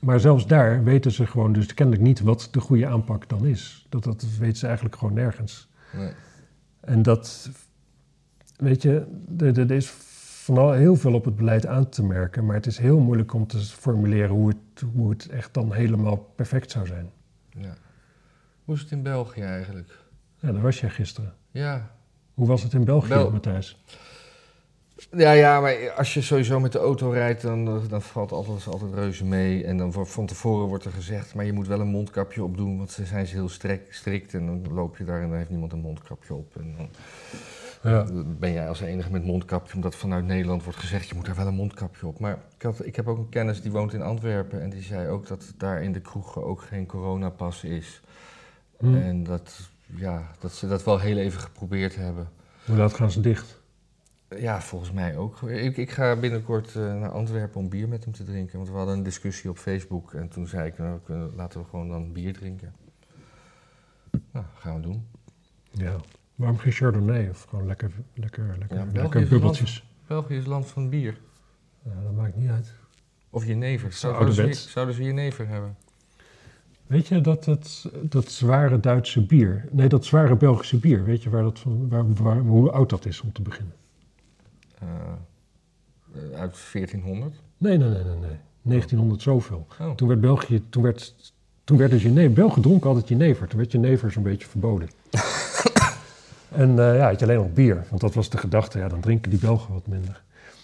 [0.00, 3.86] Maar zelfs daar weten ze gewoon dus kennelijk niet wat de goede aanpak dan is.
[3.88, 5.68] Dat, dat weten ze eigenlijk gewoon nergens.
[5.92, 6.12] nee.
[6.80, 7.50] En dat,
[8.56, 9.06] weet je,
[9.38, 9.88] er, er is
[10.44, 13.32] van al heel veel op het beleid aan te merken, maar het is heel moeilijk
[13.32, 17.10] om te formuleren hoe het, hoe het echt dan helemaal perfect zou zijn.
[17.50, 17.74] Ja.
[18.64, 19.98] Hoe is het in België eigenlijk?
[20.38, 21.34] Ja, daar was jij gisteren.
[21.50, 21.90] Ja,
[22.34, 23.82] Hoe was het in België, Bel- Matthijs?
[25.16, 28.94] Ja, ja, maar als je sowieso met de auto rijdt, dan, dan valt alles altijd
[28.94, 29.64] reuze mee.
[29.64, 32.76] En dan voor- van tevoren wordt er gezegd, maar je moet wel een mondkapje opdoen,
[32.78, 34.34] want ze zijn ze heel strek, strikt.
[34.34, 36.56] En dan loop je daar en dan heeft niemand een mondkapje op.
[36.56, 36.88] En dan
[37.84, 38.06] Ja.
[38.38, 41.46] ben jij als enige met mondkapje, omdat vanuit Nederland wordt gezegd, je moet daar wel
[41.46, 42.18] een mondkapje op.
[42.18, 45.08] Maar ik, had, ik heb ook een kennis die woont in Antwerpen en die zei
[45.08, 48.02] ook dat daar in de kroegen ook geen coronapas is.
[48.78, 48.94] Hm.
[48.94, 52.28] En dat, ja, dat ze dat wel heel even geprobeerd hebben.
[52.66, 53.62] Hoe laat gaan ze dicht?
[54.28, 55.42] Ja, volgens mij ook.
[55.42, 58.56] Ik, ik ga binnenkort eh, naar Antwerpen om bier met hem te drinken.
[58.56, 60.14] Want we hadden een discussie op Facebook.
[60.14, 61.00] En toen zei ik, nou,
[61.36, 62.74] laten we gewoon dan bier drinken.
[64.32, 65.06] Nou, gaan we doen.
[65.70, 65.96] Ja.
[66.34, 67.28] Waarom geen Chardonnay?
[67.28, 69.84] Of gewoon lekker, lekker, lekker, Ja, lekker bubbeltjes?
[70.06, 71.20] België is land van bier.
[71.84, 72.72] Ja, dat maakt niet uit.
[73.30, 73.92] Of jenever.
[73.92, 75.76] Zo Zouden ze, zouden ze jenever hebben?
[76.86, 81.30] Weet je dat het, dat zware Duitse bier, nee, dat zware Belgische bier, weet je
[81.30, 83.74] waar dat van, waar, waar, hoe oud dat is om te beginnen?
[84.78, 84.88] Eh,
[86.14, 87.34] eh, uit 1400?
[87.58, 88.38] Nee, nee, nee, nee, nee.
[88.62, 89.66] 1900 zoveel.
[89.80, 91.32] Oh, Toen werd België, toen werd
[91.64, 93.48] Toen werd dus jenever, Belgen dronken altijd jenever.
[93.48, 94.88] Toen werd jenever zo'n beetje verboden.
[96.54, 97.84] en eh, ja, had je alleen nog bier.
[97.88, 100.22] Want dat was de gedachte, ja, dan drinken die Belgen wat minder.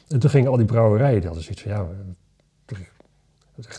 [0.09, 1.86] En toen gingen al die brouwerijen, die hadden zoiets van, ja,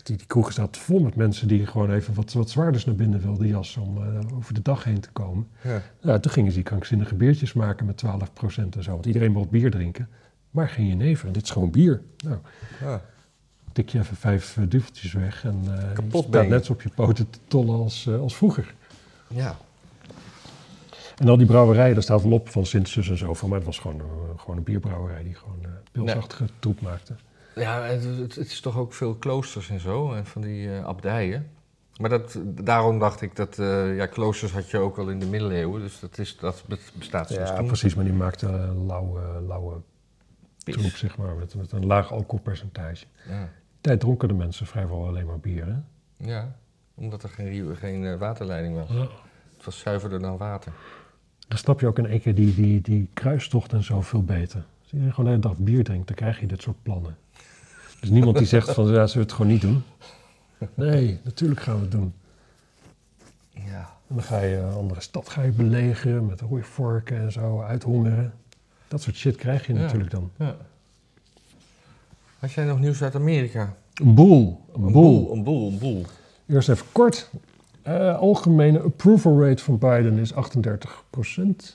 [0.02, 3.20] die, die kroeg zat vol met mensen die gewoon even wat, wat zwaarders naar binnen
[3.20, 5.48] wilden jassen om eh, over de dag heen te komen.
[5.62, 5.82] Ja.
[6.00, 8.08] Ja, toen gingen ze die krankzinnige biertjes maken met 12%
[8.76, 8.90] en zo.
[8.92, 10.08] Want iedereen wil bier drinken,
[10.50, 11.26] maar geen jenever.
[11.26, 12.02] En dit is gewoon bier.
[12.24, 12.38] Nou,
[12.80, 13.00] Ja.
[13.72, 15.74] tik je even vijf uh, duveltjes weg en uh,
[16.12, 18.74] je staat net zo op je poten te tollen als, uh, als vroeger.
[19.26, 19.56] ja.
[21.16, 23.66] En al die brouwerijen, daar staat wel op van Sint-Sus en zo van, maar het
[23.66, 24.02] was gewoon, uh,
[24.36, 25.58] gewoon een bierbrouwerij die gewoon
[25.92, 26.52] pilsachtige nee.
[26.58, 27.14] troep maakte.
[27.54, 28.04] Ja, het,
[28.34, 31.50] het, is toch ook veel kloosters en zo, en van die uh, abdijen.
[31.96, 35.26] Maar dat, daarom dacht ik dat, uh, ja, kloosters had je ook al in de
[35.26, 37.66] middeleeuwen, dus dat, is, dat bestaat sinds Ja, toen.
[37.66, 38.46] precies, maar die maakte
[38.86, 39.80] lauwe, lauwe
[40.56, 43.04] troep, zeg maar, met, met een laag alcoholpercentage.
[43.28, 43.48] Ja.
[43.80, 45.76] Tijd dronken de mensen vrijwel alleen maar bier, hè?
[46.16, 46.56] Ja,
[46.94, 48.88] omdat er geen, geen uh, waterleiding was.
[48.88, 49.06] Ja.
[49.56, 50.72] Het was zuiverder dan water.
[51.48, 54.64] Dan snap je ook in één keer die, die, die kruistocht en zo veel beter.
[54.82, 57.16] Als je gewoon hele dag bier drinkt, dan krijg je dit soort plannen.
[58.00, 59.82] Dus niemand die zegt van, ja, zullen we het gewoon niet doen?
[60.74, 62.12] Nee, natuurlijk gaan we het doen.
[63.52, 63.90] Ja.
[64.08, 68.32] En dan ga je een andere stad ga je belegeren met hooivorken en zo, uithongeren.
[68.88, 69.80] Dat soort shit krijg je Ja.
[69.80, 70.30] natuurlijk dan.
[70.38, 70.56] ja.
[72.38, 73.74] Had jij nog nieuws uit Amerika?
[73.94, 75.24] Een boel, een, Een boel.
[75.24, 76.04] boel, een boel, een boel.
[76.46, 77.30] Eerst even kort.
[77.88, 80.36] Uh, algemene approval rate van Biden is 38%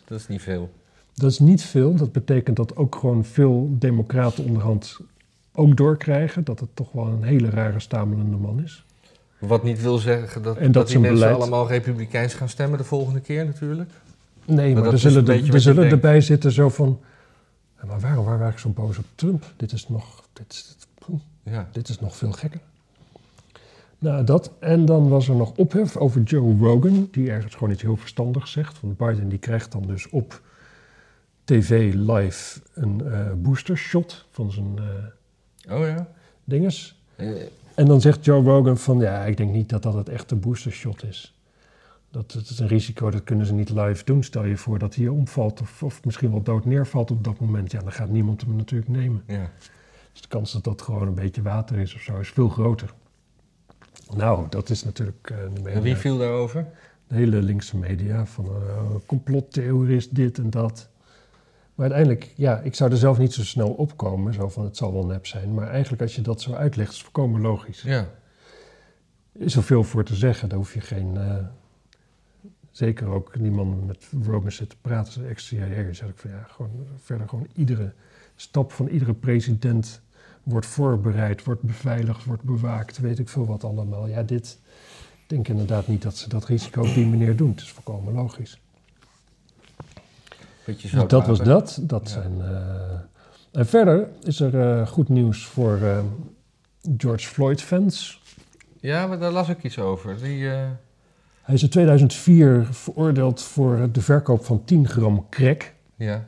[0.05, 0.70] Dat is niet veel.
[1.14, 1.95] Dat is niet veel.
[1.95, 4.99] Dat betekent dat ook gewoon veel democraten onderhand
[5.53, 6.43] ook doorkrijgen.
[6.43, 8.86] Dat het toch wel een hele rare stamelende man is.
[9.39, 12.78] Wat niet wil zeggen dat, En dat dat die mensen beleid- allemaal republikeins gaan stemmen
[12.78, 13.89] de volgende keer natuurlijk.
[14.45, 16.99] Nee, maar, dat er zullen, er, zullen erbij zitten zo van...
[17.82, 19.43] "Ja, Maar waarom waren we eigenlijk zo boos op Trump?
[19.58, 20.76] Dit is nog, dit is,
[21.43, 21.68] Ja.
[21.72, 22.60] dit is nog veel gekker.
[24.00, 24.52] Nou, dat.
[24.60, 28.52] En dan was er nog ophef over Joe Rogan, die ergens gewoon iets heel verstandigs
[28.52, 28.82] zegt.
[28.82, 30.41] Want Biden die krijgt dan dus op
[31.43, 34.80] tv live een eh booster shot van zijn
[35.66, 36.08] eh Oh ja.
[36.43, 37.02] dinges.
[37.16, 37.30] Eh,
[37.76, 40.72] En dan zegt Joe Rogan van, ja, ik denk niet dat dat het echte booster
[40.72, 41.36] shot is.
[42.12, 44.24] Dat, dat is een risico, dat kunnen ze niet live doen.
[44.24, 47.72] Stel je voor dat hij omvalt of, of misschien wel dood neervalt op dat moment.
[47.72, 49.24] Ja, dan gaat niemand hem natuurlijk nemen.
[49.28, 49.50] ja.
[50.12, 52.93] Dus de kans dat dat gewoon een beetje water is of zo is veel groter.
[54.16, 56.66] Nou, dat is natuurlijk eh, de, En wie viel daarover?
[57.08, 60.89] de hele linkse media van eh complottheorist, dit en dat.
[61.76, 64.93] Maar uiteindelijk, ja, ik zou er zelf niet zo snel opkomen, zo van het zal
[64.93, 65.53] wel nep zijn.
[65.53, 67.82] Maar eigenlijk als je dat zo uitlegt, is het volkomen logisch.
[67.82, 68.10] Ja.
[69.32, 70.49] is er veel voor te zeggen.
[70.49, 71.18] Daar hoef je geen.
[71.18, 71.36] eh,
[72.72, 75.93] zeker ook die man met Rogan zit te praten, ex-CIA.
[75.93, 77.93] zeg ik van ja, gewoon verder gewoon iedere
[78.36, 80.01] stap van iedere president
[80.48, 84.08] wordt voorbereid, wordt beveiligd, wordt bewaakt, weet ik veel wat allemaal.
[84.08, 84.58] Ja, dit.
[85.24, 87.50] Ik denk inderdaad niet dat ze dat risico op die manier doen.
[87.50, 88.60] Het is volkomen logisch.
[90.66, 91.80] Beetje Dus dat was dat.
[91.82, 92.14] dat Ja.
[92.22, 96.00] zijn, eh, en verder is er eh, goed nieuws voor eh,
[96.98, 98.22] George Floyd-fans.
[98.80, 100.18] Ja, maar daar las ik iets over.
[100.22, 100.45] Die,
[101.41, 105.74] Hij is in 2004 veroordeeld voor de verkoop van 10 gram crack.
[105.95, 106.28] ja.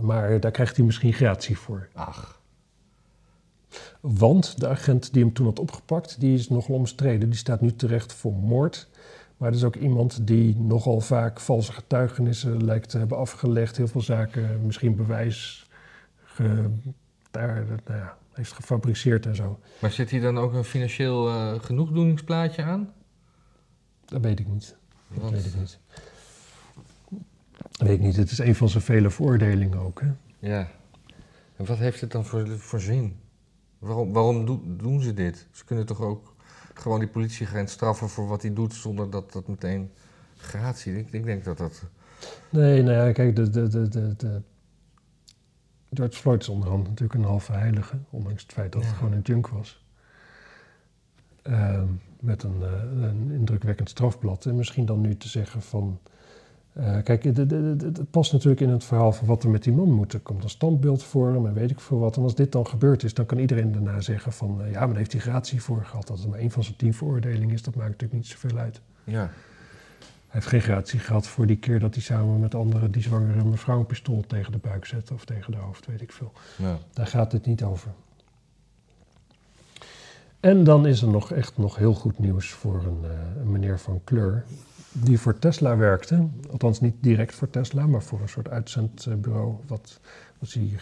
[0.00, 1.88] Maar daar krijgt hij misschien gratie voor.
[1.92, 2.40] Ach.
[4.00, 7.28] Want de agent die hem toen had opgepakt, die is nogal omstreden.
[7.28, 8.88] Die staat nu terecht voor moord.
[9.36, 13.76] Maar er is ook iemand die nogal vaak valse getuigenissen lijkt te hebben afgelegd.
[13.76, 15.68] Heel veel zaken, misschien bewijs,
[16.24, 16.70] ge-
[17.30, 19.58] daar, nou ja, heeft gefabriceerd en zo.
[19.80, 22.92] Maar zit hier dan ook een financieel eh, genoegdoeningsplaatje aan?
[24.04, 24.76] Dat weet ik niet.
[25.20, 25.78] Dat weet ik niet.
[27.58, 28.16] Dat weet ik niet.
[28.16, 30.00] Het is een van zijn vele veroordelingen ook.
[30.00, 30.08] Hè?
[30.38, 30.68] Ja.
[31.56, 33.16] En wat heeft het dan voor, voor zin?
[33.84, 35.46] Waarom, waarom do- doen ze dit?
[35.50, 36.34] Ze kunnen toch ook
[36.74, 39.90] gewoon die politieagent straffen voor wat hij doet zonder dat dat meteen
[40.36, 40.98] gratie.
[40.98, 41.82] Ik, ik denk dat dat.
[42.50, 44.42] Nee, nou ja, kijk, de, de, de, de, de
[45.92, 48.88] George Floyd is onderhand natuurlijk een halve heilige, ondanks het feit dat Ja.
[48.88, 49.84] het gewoon een junk was.
[51.42, 51.86] Ehm,
[52.20, 54.46] met een, eh, een indrukwekkend strafblad.
[54.46, 56.00] En misschien dan nu te zeggen van...
[56.74, 60.12] eh, kijk, het past natuurlijk in het verhaal van wat er met die man moet.
[60.12, 62.16] Er komt een standbeeld voor hem en weet ik veel wat.
[62.16, 64.62] En als dit dan gebeurd is, dan kan iedereen daarna zeggen van...
[64.62, 66.06] eh, ja, maar daar heeft hij gratie voor gehad.
[66.06, 68.80] Dat het maar één van zijn tien veroordelingen is, dat maakt natuurlijk niet zoveel uit.
[69.04, 69.30] Ja.
[70.28, 73.44] Hij heeft geen gratie gehad voor die keer dat hij samen met anderen die zwangere
[73.44, 76.32] mevrouw een pistool tegen de buik zette of tegen de hoofd, weet ik veel.
[76.56, 76.78] ja.
[76.92, 77.90] Daar gaat het niet over.
[80.40, 83.78] En dan is er nog echt nog heel goed nieuws voor een, eh, een meneer
[83.78, 84.44] van kleur
[84.94, 86.28] die voor Tesla werkte.
[86.50, 89.54] Althans niet direct voor Tesla, maar voor een soort uitzendbureau.
[89.66, 90.00] Wat
[90.38, 90.78] was hij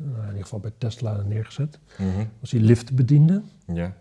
[0.00, 1.78] nou, in ieder geval bij Tesla neergezet.
[1.98, 2.24] Mhm.
[2.40, 3.42] Was hij liftbediende.
[3.66, 3.96] Ja.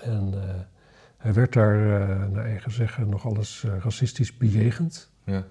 [0.00, 0.54] En eh,
[1.16, 5.10] Hij werd daar, eh, naar eigen zeggen, nog alles eh, racistisch bejegend.
[5.24, 5.44] Ja.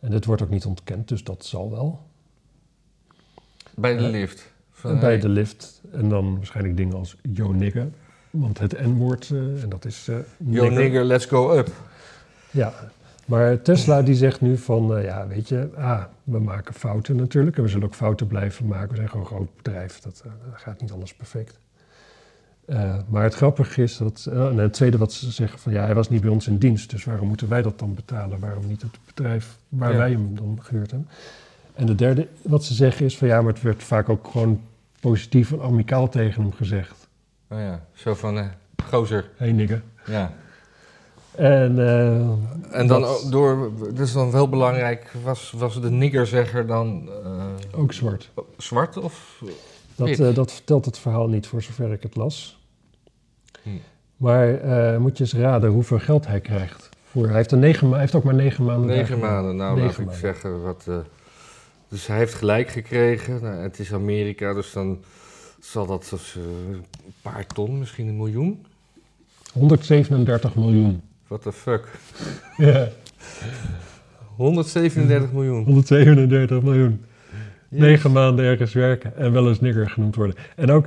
[0.00, 2.06] En dit wordt ook niet ontkend, dus dat zal wel.
[3.74, 4.52] Bij de lift.
[4.70, 5.82] Van, bij hey, de lift.
[5.92, 7.90] En dan waarschijnlijk dingen als yo nigger.
[8.34, 10.08] Want het N-woord, eh, en dat is...
[10.08, 11.70] eh Yo nigger, let's go up.
[12.50, 12.72] Ja,
[13.26, 17.56] maar Tesla die zegt nu van, eh, ja, weet je, ah, we maken fouten natuurlijk.
[17.56, 18.88] En we zullen ook fouten blijven maken.
[18.88, 21.58] We zijn gewoon een groot bedrijf, dat, gaat niet alles perfect.
[23.08, 26.08] Maar het grappige is dat, en het tweede wat ze zeggen van, ja, hij was
[26.10, 26.90] niet bij ons in dienst.
[26.90, 28.38] Dus waarom moeten wij dat dan betalen?
[28.38, 29.96] Waarom niet het bedrijf waar Ja.
[29.96, 31.08] wij hem dan gehuurd hebben?
[31.74, 34.60] En de derde wat ze zeggen is van, ja, maar het werd vaak ook gewoon
[35.00, 37.03] positief en amicaal tegen hem gezegd.
[37.54, 38.46] Oh ja, zo van, eh,
[38.88, 39.30] gozer.
[39.36, 39.82] Hey, nigger.
[40.06, 40.32] Ja.
[41.30, 42.20] En, eh,
[42.70, 47.80] En dan dat- ook door, is dan wel belangrijk, was, was de niggerzegger dan eh,
[47.80, 48.30] ook zwart.
[48.56, 49.42] zwart of...
[49.96, 52.62] Dat, dat vertelt het verhaal niet, voor zover ik het las.
[53.62, 53.68] Hm.
[54.16, 56.88] Maar moet je eens raden hoeveel geld hij krijgt.
[57.10, 58.86] Voor, hij, heeft een negen, hij heeft ook maar negen maanden.
[58.86, 60.88] Negen maanden, nou Negen laat ik zeggen wat...
[61.88, 63.42] dus hij heeft gelijk gekregen.
[63.42, 65.02] Nou, het is Amerika, dus dan
[65.60, 66.38] zal dat als,
[67.06, 68.64] een paar ton, misschien een miljoen.
[69.52, 71.02] 137 miljoen.
[71.26, 71.88] What the fuck?
[72.56, 72.88] Ja,
[74.36, 75.64] 137 miljoen.
[75.64, 77.04] 137 miljoen.
[77.68, 77.80] Yes.
[77.80, 80.36] Negen maanden ergens werken en wel eens nigger genoemd worden.
[80.56, 80.86] En ook,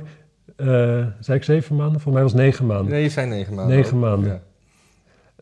[0.56, 2.00] eh zei ik zeven maanden?
[2.00, 2.92] Voor mij was het negen maanden.
[2.92, 3.76] Nee, je zijn negen maanden.
[3.76, 4.00] Negen ook.
[4.00, 4.30] maanden.
[4.30, 4.42] Ja.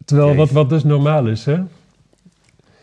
[0.04, 1.62] Terwijl wat, wat dus normaal is, hè?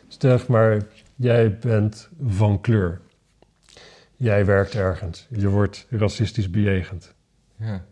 [0.08, 0.82] Stel maar,
[1.16, 3.02] jij bent van kleur.
[4.16, 5.28] Jij werkt ergens.
[5.30, 7.13] Je wordt racistisch bejegend.
[7.64, 7.86] Ja.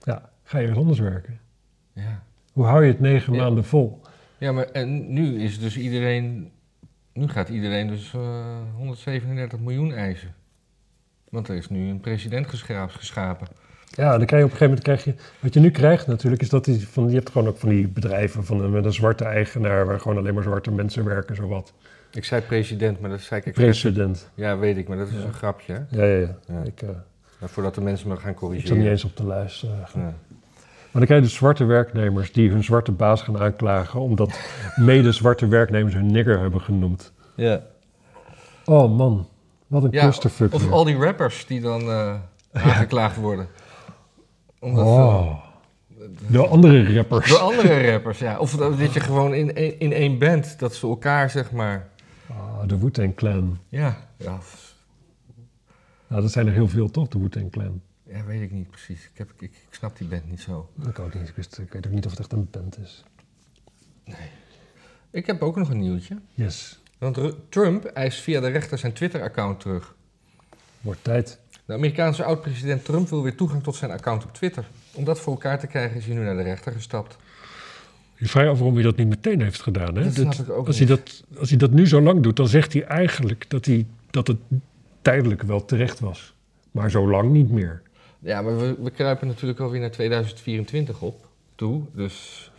[0.00, 1.38] Ja, ga je anders werken.
[1.92, 2.22] Ja.
[2.52, 3.38] Hoe hou je het negen Ja.
[3.42, 4.00] maanden vol?
[4.38, 6.50] ja, maar en nu is dus iedereen...
[7.12, 8.46] Nu gaat iedereen dus eh,
[8.76, 10.34] 137 miljoen eisen.
[11.28, 12.46] Want er is nu een president
[12.88, 13.46] geschapen.
[13.90, 15.14] Ja, dan krijg je op een gegeven moment krijg je.
[15.40, 17.88] Wat je nu krijgt natuurlijk, is dat die van, je hebt gewoon ook van die
[17.88, 21.72] bedrijven van een, met een zwarte eigenaar, waar gewoon alleen maar zwarte mensen werken, zowat.
[22.12, 23.52] Ik zei president, maar dat zei ik.
[23.52, 24.30] President.
[24.34, 25.20] Ja, weet ik, maar dat is Ja.
[25.24, 25.72] een grapje.
[25.72, 25.80] Hè?
[26.00, 26.36] Ja, ja, ja.
[26.54, 26.62] Ja.
[26.62, 26.88] Ik, eh,
[27.40, 28.78] voordat de mensen me gaan ik zat corrigeren.
[28.78, 29.62] niet eens op de lijst.
[29.62, 30.14] eh, Ja.
[30.90, 34.38] Maar dan krijg je dus zwarte werknemers die hun zwarte baas gaan aanklagen, omdat
[34.76, 37.12] mede-zwarte werknemers hun nigger hebben genoemd.
[37.34, 37.62] Ja.
[38.64, 39.28] Oh man,
[39.66, 40.54] wat een Ja, clusterfuck.
[40.54, 42.14] Of al die rappers die dan eh,
[42.52, 43.48] aangeklaagd worden.
[44.60, 45.34] Omdat, Oh,
[46.30, 47.28] de andere rappers.
[47.30, 48.38] door andere rappers, ja.
[48.38, 51.88] Of dat je gewoon in, één- in één band, dat ze elkaar zeg maar...
[52.30, 53.58] Ah, de Wu-Tang Clan.
[53.68, 54.38] Ja, ja,
[56.08, 57.80] Nou, dat zijn er heel veel toch, de Wu-Tang Clan.
[58.02, 59.04] ja weet ik niet precies.
[59.04, 60.70] Ik, heb, ik, ik snap die band niet zo.
[60.88, 61.28] Ik ook niet.
[61.28, 63.04] Ik, wist, ik weet ook niet of het echt een band is.
[65.10, 66.18] Ik heb ook nog een nieuwtje.
[66.34, 69.94] Yes, Want Ru- Trump eist via de rechter zijn Twitter-account terug.
[70.80, 71.38] wordt tijd.
[71.64, 74.68] De Amerikaanse oud-president Trump wil weer toegang tot zijn account op Twitter.
[74.92, 77.16] Om dat voor elkaar te krijgen is hij nu naar de rechter gestapt.
[78.14, 79.94] Je vraagt af waarom hij dat niet meteen heeft gedaan.
[79.96, 80.02] Hè?
[80.04, 80.88] Dat snap ik ook als, niet.
[80.88, 83.86] hij dat, als hij dat nu zo lang doet, dan zegt hij eigenlijk dat, hij,
[84.10, 84.38] dat het
[85.06, 86.34] tijdelijk wel terecht was.
[86.70, 87.82] Maar zo lang niet meer.
[88.18, 91.82] Ja, maar we, we kruipen natuurlijk alweer naar 2024 op toe.
[91.92, 92.50] Dus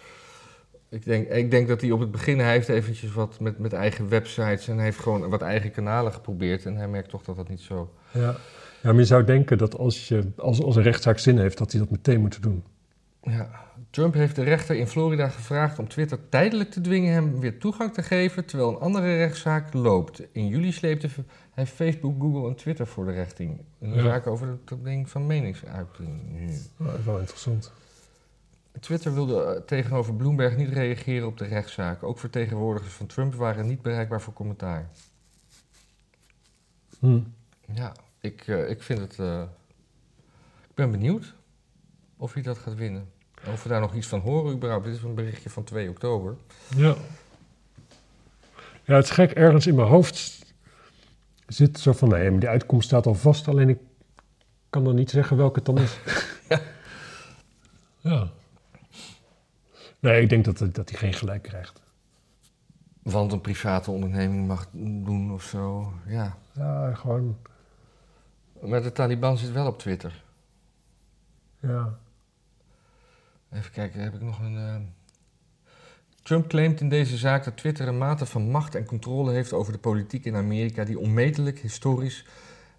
[0.90, 3.74] ik denk, ik denk dat hij op het begin hij heeft eventjes wat met, met
[3.74, 6.66] eigen websites en hij heeft gewoon wat eigen kanalen geprobeerd.
[6.66, 7.94] En hij merkt toch dat dat niet zo.
[8.12, 8.36] Ja.
[8.82, 11.72] ja, maar je zou denken dat als, je, als, als een rechtszaak zin heeft, dat
[11.72, 12.64] hij dat meteen moet doen.
[13.22, 13.66] Ja.
[13.90, 17.94] Trump heeft de rechter in Florida gevraagd om Twitter tijdelijk te dwingen hem weer toegang
[17.94, 20.22] te geven, terwijl een andere rechtszaak loopt.
[20.32, 21.10] In juli sleepte
[21.58, 23.62] hij Facebook, Google en Twitter voor de rechting.
[23.80, 24.02] Een Ja.
[24.02, 26.22] zaak over het ding van meningsuiting.
[26.80, 27.72] Oh, dat is wel interessant.
[28.80, 32.04] Twitter wilde eh, tegenover Bloomberg niet reageren op de rechtszaak.
[32.04, 34.90] Ook vertegenwoordigers van Trump waren niet bereikbaar voor commentaar.
[37.00, 37.20] Hm.
[37.74, 39.20] Ja, ik, eh, ik vind het.
[39.20, 39.42] eh,
[40.70, 41.34] ik ben benieuwd
[42.18, 43.10] of hij dat gaat winnen.
[43.44, 44.86] En Of we daar nog iets van horen überhaupt.
[44.86, 46.36] Dit is een berichtje van 2 oktober.
[46.76, 46.96] Ja.
[48.84, 49.32] Ja, het is gek.
[49.32, 50.46] Ergens in mijn hoofd
[51.48, 53.48] zit zo van, nee, maar die uitkomst staat al vast.
[53.48, 53.80] Alleen ik
[54.70, 55.98] kan dan niet zeggen welke het dan is.
[56.50, 56.60] Ja.
[57.98, 58.30] ja.
[60.00, 61.82] Nee, ik denk dat, dat hij geen gelijk krijgt.
[63.02, 65.94] Want een private onderneming mag doen of zo.
[66.06, 66.38] Ja.
[66.54, 67.38] Ja, gewoon,
[68.62, 70.24] Maar de Taliban zit wel op Twitter.
[71.60, 71.98] ja.
[73.52, 74.58] Even kijken, heb ik nog een.
[74.58, 74.76] eh,
[76.28, 79.74] Trump claimt in deze zaak dat Twitter een mate van macht en controle heeft over
[79.74, 82.26] de politiek in Amerika die onmetelijk, historisch,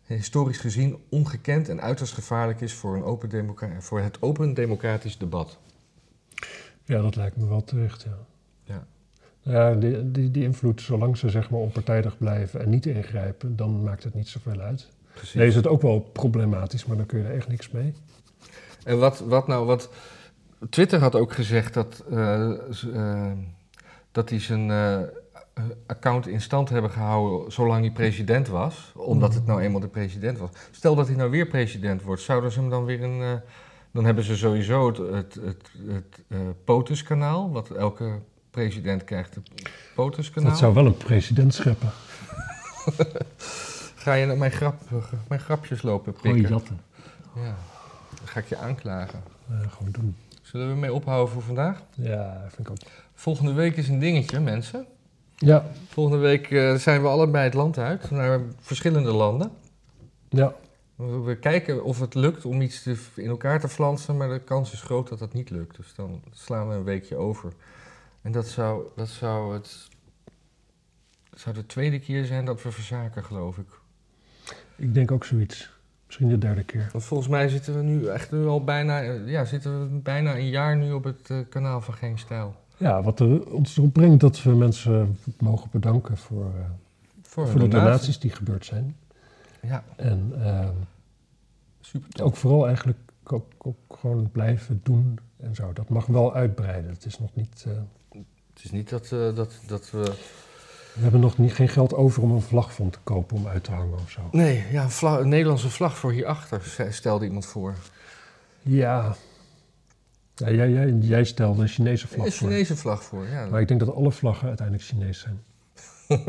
[0.06, 5.58] historisch gezien ongekend en uiterst gevaarlijk is voor, een open voor het open democratisch debat.
[6.84, 8.18] Ja, dat lijkt me wel terecht, ja.
[8.64, 8.86] Ja.
[9.40, 13.82] Ja, die, die, die invloed, zolang ze zeg maar onpartijdig blijven en niet ingrijpen, dan
[13.82, 14.88] maakt het niet zoveel uit.
[15.12, 15.34] Precies.
[15.34, 17.92] Nee, is het ook wel problematisch, maar dan kun je er echt niks mee.
[18.84, 19.90] En wat, wat nou, wat.
[20.70, 22.50] Twitter had ook gezegd dat, eh,
[22.94, 23.32] eh,
[24.12, 24.98] dat hij zijn eh,
[25.86, 28.92] account in stand hebben gehouden zolang hij president was.
[28.94, 30.50] Omdat het nou eenmaal de president was.
[30.70, 33.40] Stel dat hij nou weer president wordt, zouden ze hem dan weer een...
[33.90, 39.50] dan hebben ze sowieso het, het, het, het POTUS-kanaal, wat elke president krijgt, het
[39.94, 40.50] POTUS-kanaal.
[40.50, 41.90] Dat zou wel een president scheppen.
[43.94, 44.82] Ga je naar mijn, grap,
[45.28, 46.52] mijn grapjes lopen Gooi pikken?
[46.52, 46.80] jatten.
[47.34, 47.56] Ja,
[48.18, 49.22] dan ga ik je aanklagen.
[49.48, 50.16] Eh, gewoon doen.
[50.50, 51.82] Zullen we mee ophouden voor vandaag?
[51.94, 52.76] Ja, vind ik ook.
[53.14, 54.86] Volgende week is een dingetje, mensen.
[55.36, 59.50] Ja, Volgende week eh, zijn we allebei het land uit, naar verschillende landen.
[60.28, 60.54] ja.
[60.96, 64.40] We, we kijken of het lukt om iets te, in elkaar te flansen, maar de
[64.40, 65.76] kans is groot dat dat niet lukt.
[65.76, 67.52] Dus dan slaan we een weekje over.
[68.22, 69.88] En dat zou, dat zou het...
[71.30, 73.66] Het zou de tweede keer zijn dat we verzaken, geloof ik.
[74.76, 75.70] Ik denk ook zoiets.
[76.08, 76.88] Misschien de derde keer.
[76.92, 80.36] Want volgens mij zitten we nu echt nu al bijna, eh, ja, zitten we bijna
[80.36, 82.54] een jaar nu op het eh, kanaal van Geen Stijl.
[82.76, 86.60] Ja, wat er, ons erop brengt dat we mensen mogen bedanken voor, eh,
[87.22, 88.96] Voor, voor de donaties die gebeurd zijn.
[89.62, 90.68] Ja, En eh,
[91.80, 95.72] super ook vooral eigenlijk ook, ook gewoon blijven doen en zo.
[95.72, 96.90] Dat mag wel uitbreiden.
[96.90, 97.72] Het is nog niet, eh,
[98.54, 100.12] Het is niet dat, eh, dat, dat we...
[100.98, 103.64] we hebben nog niet, geen geld over om een vlag van te kopen om uit
[103.64, 104.20] te hangen of zo.
[104.30, 107.74] Nee, ja, een, een Nederlandse vlag voor hierachter, stelde iemand voor.
[108.62, 109.14] Ja,
[110.34, 112.48] ja jij, jij, jij stelde een Chinese Een vlag voor.
[112.48, 113.46] Chinese vlag voor, ja.
[113.46, 115.42] Maar ik denk dat alle vlaggen uiteindelijk Chinees zijn.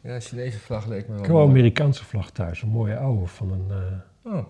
[0.00, 1.48] Ja, een Chinese vlag leek me wel Ik heb wel een.
[1.50, 4.44] Amerikaanse vlag thuis, een mooie oude van een, eh, Oh.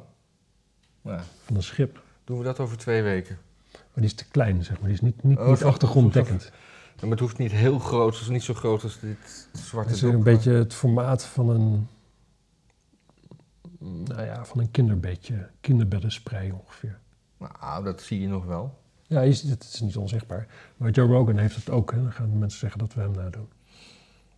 [1.45, 2.03] Van een schip.
[2.25, 3.39] doen we dat over twee weken.
[3.73, 4.85] Maar die is te klein, zeg maar.
[4.85, 6.53] Die is niet, niet, Oh, niet achtergronddekkend.
[7.03, 9.97] Maar het hoeft niet heel groot, het is niet zo groot als dit zwarte Het
[9.97, 11.89] is een beetje het formaat van een,
[13.79, 16.99] nou ja, van een kinderbedje, kinderbeddenspray ongeveer.
[17.39, 18.79] Nou, dat zie je nog wel.
[19.07, 20.47] Ja, het, is niet onzichtbaar.
[20.77, 21.93] Maar Joe Rogan heeft het ook.
[21.93, 22.03] Hè.
[22.03, 23.49] Dan gaan mensen zeggen dat we hem nadoen.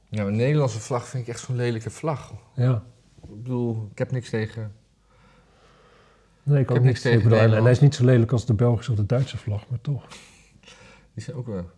[0.08, 2.32] Ja, een Nederlandse vlag vind ik echt zo'n lelijke vlag.
[2.54, 2.82] Ja,
[3.22, 4.72] Ik bedoel, ik heb niks tegen...
[6.42, 7.12] nee, ik, heb ook niks niet.
[7.12, 9.80] tegen en- hij is niet zo lelijk als de Belgische of de Duitse vlag, maar
[9.80, 10.06] toch.
[11.14, 11.70] Die zijn ook wel...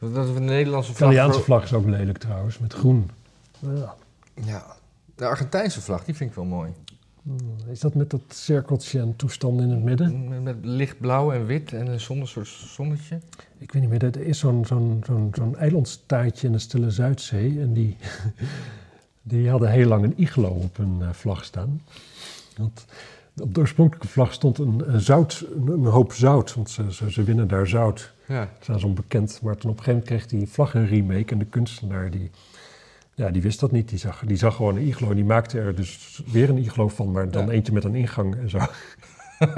[0.00, 1.10] Dat een Nederlandse De vlag...
[1.10, 3.10] Italiaanse voor- vlag is ook lelijk trouwens, met groen.
[3.58, 3.94] Ja.
[4.44, 4.76] Ja.
[5.16, 6.70] De Argentijnse vlag, die vind ik wel mooi.
[7.22, 7.36] Hmm,
[7.70, 10.28] Is dat met dat cirkeltje en toestand in het midden?
[10.28, 13.20] Met, met lichtblauw en wit en een zonder soort zonnetje.
[13.58, 17.60] Ik weet niet meer, er is zo'n zo'n zo'n zo'n eilandstaatje in de Stille Zuidzee.
[17.60, 17.96] En die,
[19.22, 21.82] die hadden heel lang een iglo op hun eh, vlag staan.
[22.56, 22.84] Want
[23.40, 26.54] op de oorspronkelijke vlag stond een, een zout, een, hoop zout.
[26.54, 28.12] Want ze, ze, ze winnen daar zout.
[28.26, 28.48] Ja.
[28.66, 29.40] Dat is zo bekend.
[29.42, 31.32] Maar toen op een gegeven moment kreeg die vlag een remake.
[31.32, 32.30] En de kunstenaar die,
[33.14, 33.88] ja, die wist dat niet.
[33.88, 35.08] Die zag, die zag gewoon een iglo.
[35.10, 37.10] En die maakte er dus weer een iglo van.
[37.12, 37.52] Maar dan Ja.
[37.52, 38.58] eentje met een ingang en zo.
[39.38, 39.48] Toen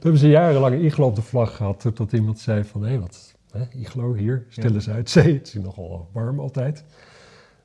[0.00, 1.80] hebben ze jarenlang een iglo op de vlag gehad.
[1.80, 4.80] Totdat iemand zei van, hé, wat, hè, iglo hier, stille Ja.
[4.80, 5.34] Zuidzee.
[5.38, 6.84] Het is hier nogal warm altijd.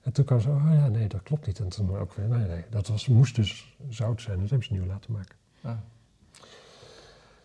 [0.02, 1.60] En toen kwam ze, oh ja, nee, dat klopt niet.
[1.60, 4.40] En toen ook weer, nee, nee, dat was, moest dus zout zijn.
[4.40, 5.36] Dus hebben ze nieuw laten maken.
[5.64, 5.72] Ah.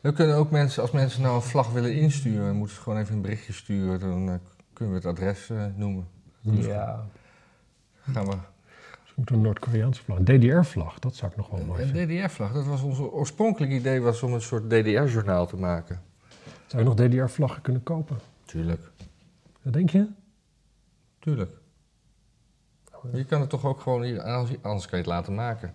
[0.00, 3.14] We kunnen ook mensen, als mensen nou een vlag willen insturen, moeten ze gewoon even
[3.14, 4.00] een berichtje sturen.
[4.00, 4.34] Dan eh,
[4.72, 6.08] kunnen we het adres eh, noemen.
[6.40, 7.04] Dus Ja.
[8.12, 8.36] Gaan we.
[9.14, 10.18] Moet een Noord-Koreaanse vlag.
[10.18, 12.06] Een DDR-vlag, dat zou ik nog wel mooi Een.
[12.06, 16.02] DDR-vlag, dat was ons oorspronkelijk idee was om een soort DDR-journaal te maken.
[16.66, 18.18] Zou je nog DDR-vlaggen kunnen kopen?
[18.44, 18.90] Tuurlijk,
[19.62, 20.06] Wat denk je?
[21.18, 21.50] tuurlijk.
[23.12, 25.74] Je kan het toch ook gewoon, hier- anders anders kan je het laten maken.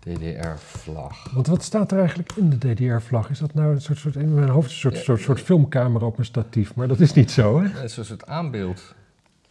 [0.00, 1.30] DDR-vlag.
[1.32, 3.30] Want wat staat er eigenlijk in de DDR-vlag?
[3.30, 5.02] Is dat nou een soort, soort in mijn hoofd een soort, Ja.
[5.02, 6.74] soort, soort filmcamera op een statief?
[6.74, 7.68] Maar dat is niet zo, hè?
[7.80, 8.94] Net zoals het aanbeeld.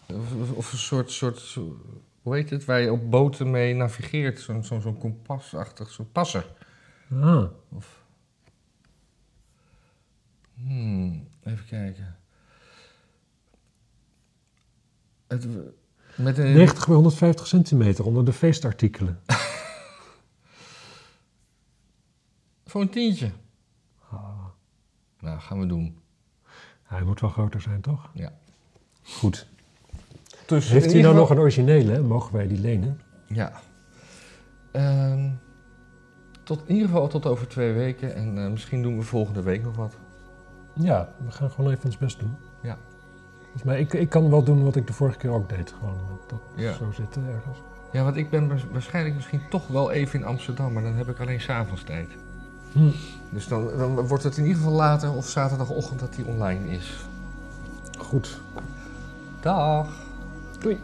[0.06, 1.82] Of, of een soort, soort, zo-
[2.22, 4.39] hoe heet het, waar je op boten mee navigeert.
[4.39, 6.45] Zo'n zo'n zo'n kompasachtig, zo'n passer.
[7.22, 7.43] Ah.
[10.54, 12.16] Hmm, even kijken.
[15.28, 15.47] Het,
[16.16, 19.20] met een, 90 bij 150 centimeter onder de feestartikelen.
[22.70, 23.32] Voor een tientje.
[24.11, 24.20] Ah.
[25.20, 25.97] Nou, gaan we doen.
[26.84, 28.09] Hij moet wel groter zijn, toch?
[28.13, 28.32] Ja.
[29.03, 29.47] Goed.
[30.45, 31.91] Dus Heeft hij nou nog een originele?
[31.91, 32.01] hè?
[32.01, 33.01] Mogen wij die lenen?
[33.28, 33.51] Ja.
[34.72, 35.30] Ehm,
[36.43, 38.15] tot, in ieder geval tot over twee weken.
[38.15, 39.97] En eh, misschien doen we volgende week nog wat.
[40.76, 42.36] Ja, we gaan gewoon even ons best doen.
[42.63, 42.78] Ja.
[43.41, 45.72] Volgens mij, ik, ik kan wel doen wat ik de vorige keer ook deed.
[45.80, 45.97] Gewoon
[46.28, 46.74] dat Ja.
[46.74, 47.57] zo zitten ergens.
[47.91, 50.74] Ja, want ik ben waars- waarschijnlijk misschien toch wel even in Amsterdam.
[50.74, 52.09] Maar dan heb ik alleen s'avonds tijd.
[52.72, 52.89] Hm.
[53.30, 57.05] Dus dan, dan wordt het in ieder geval later of zaterdagochtend dat die online is.
[57.97, 58.41] Goed.
[59.39, 59.88] Dag.
[60.59, 60.80] Doei.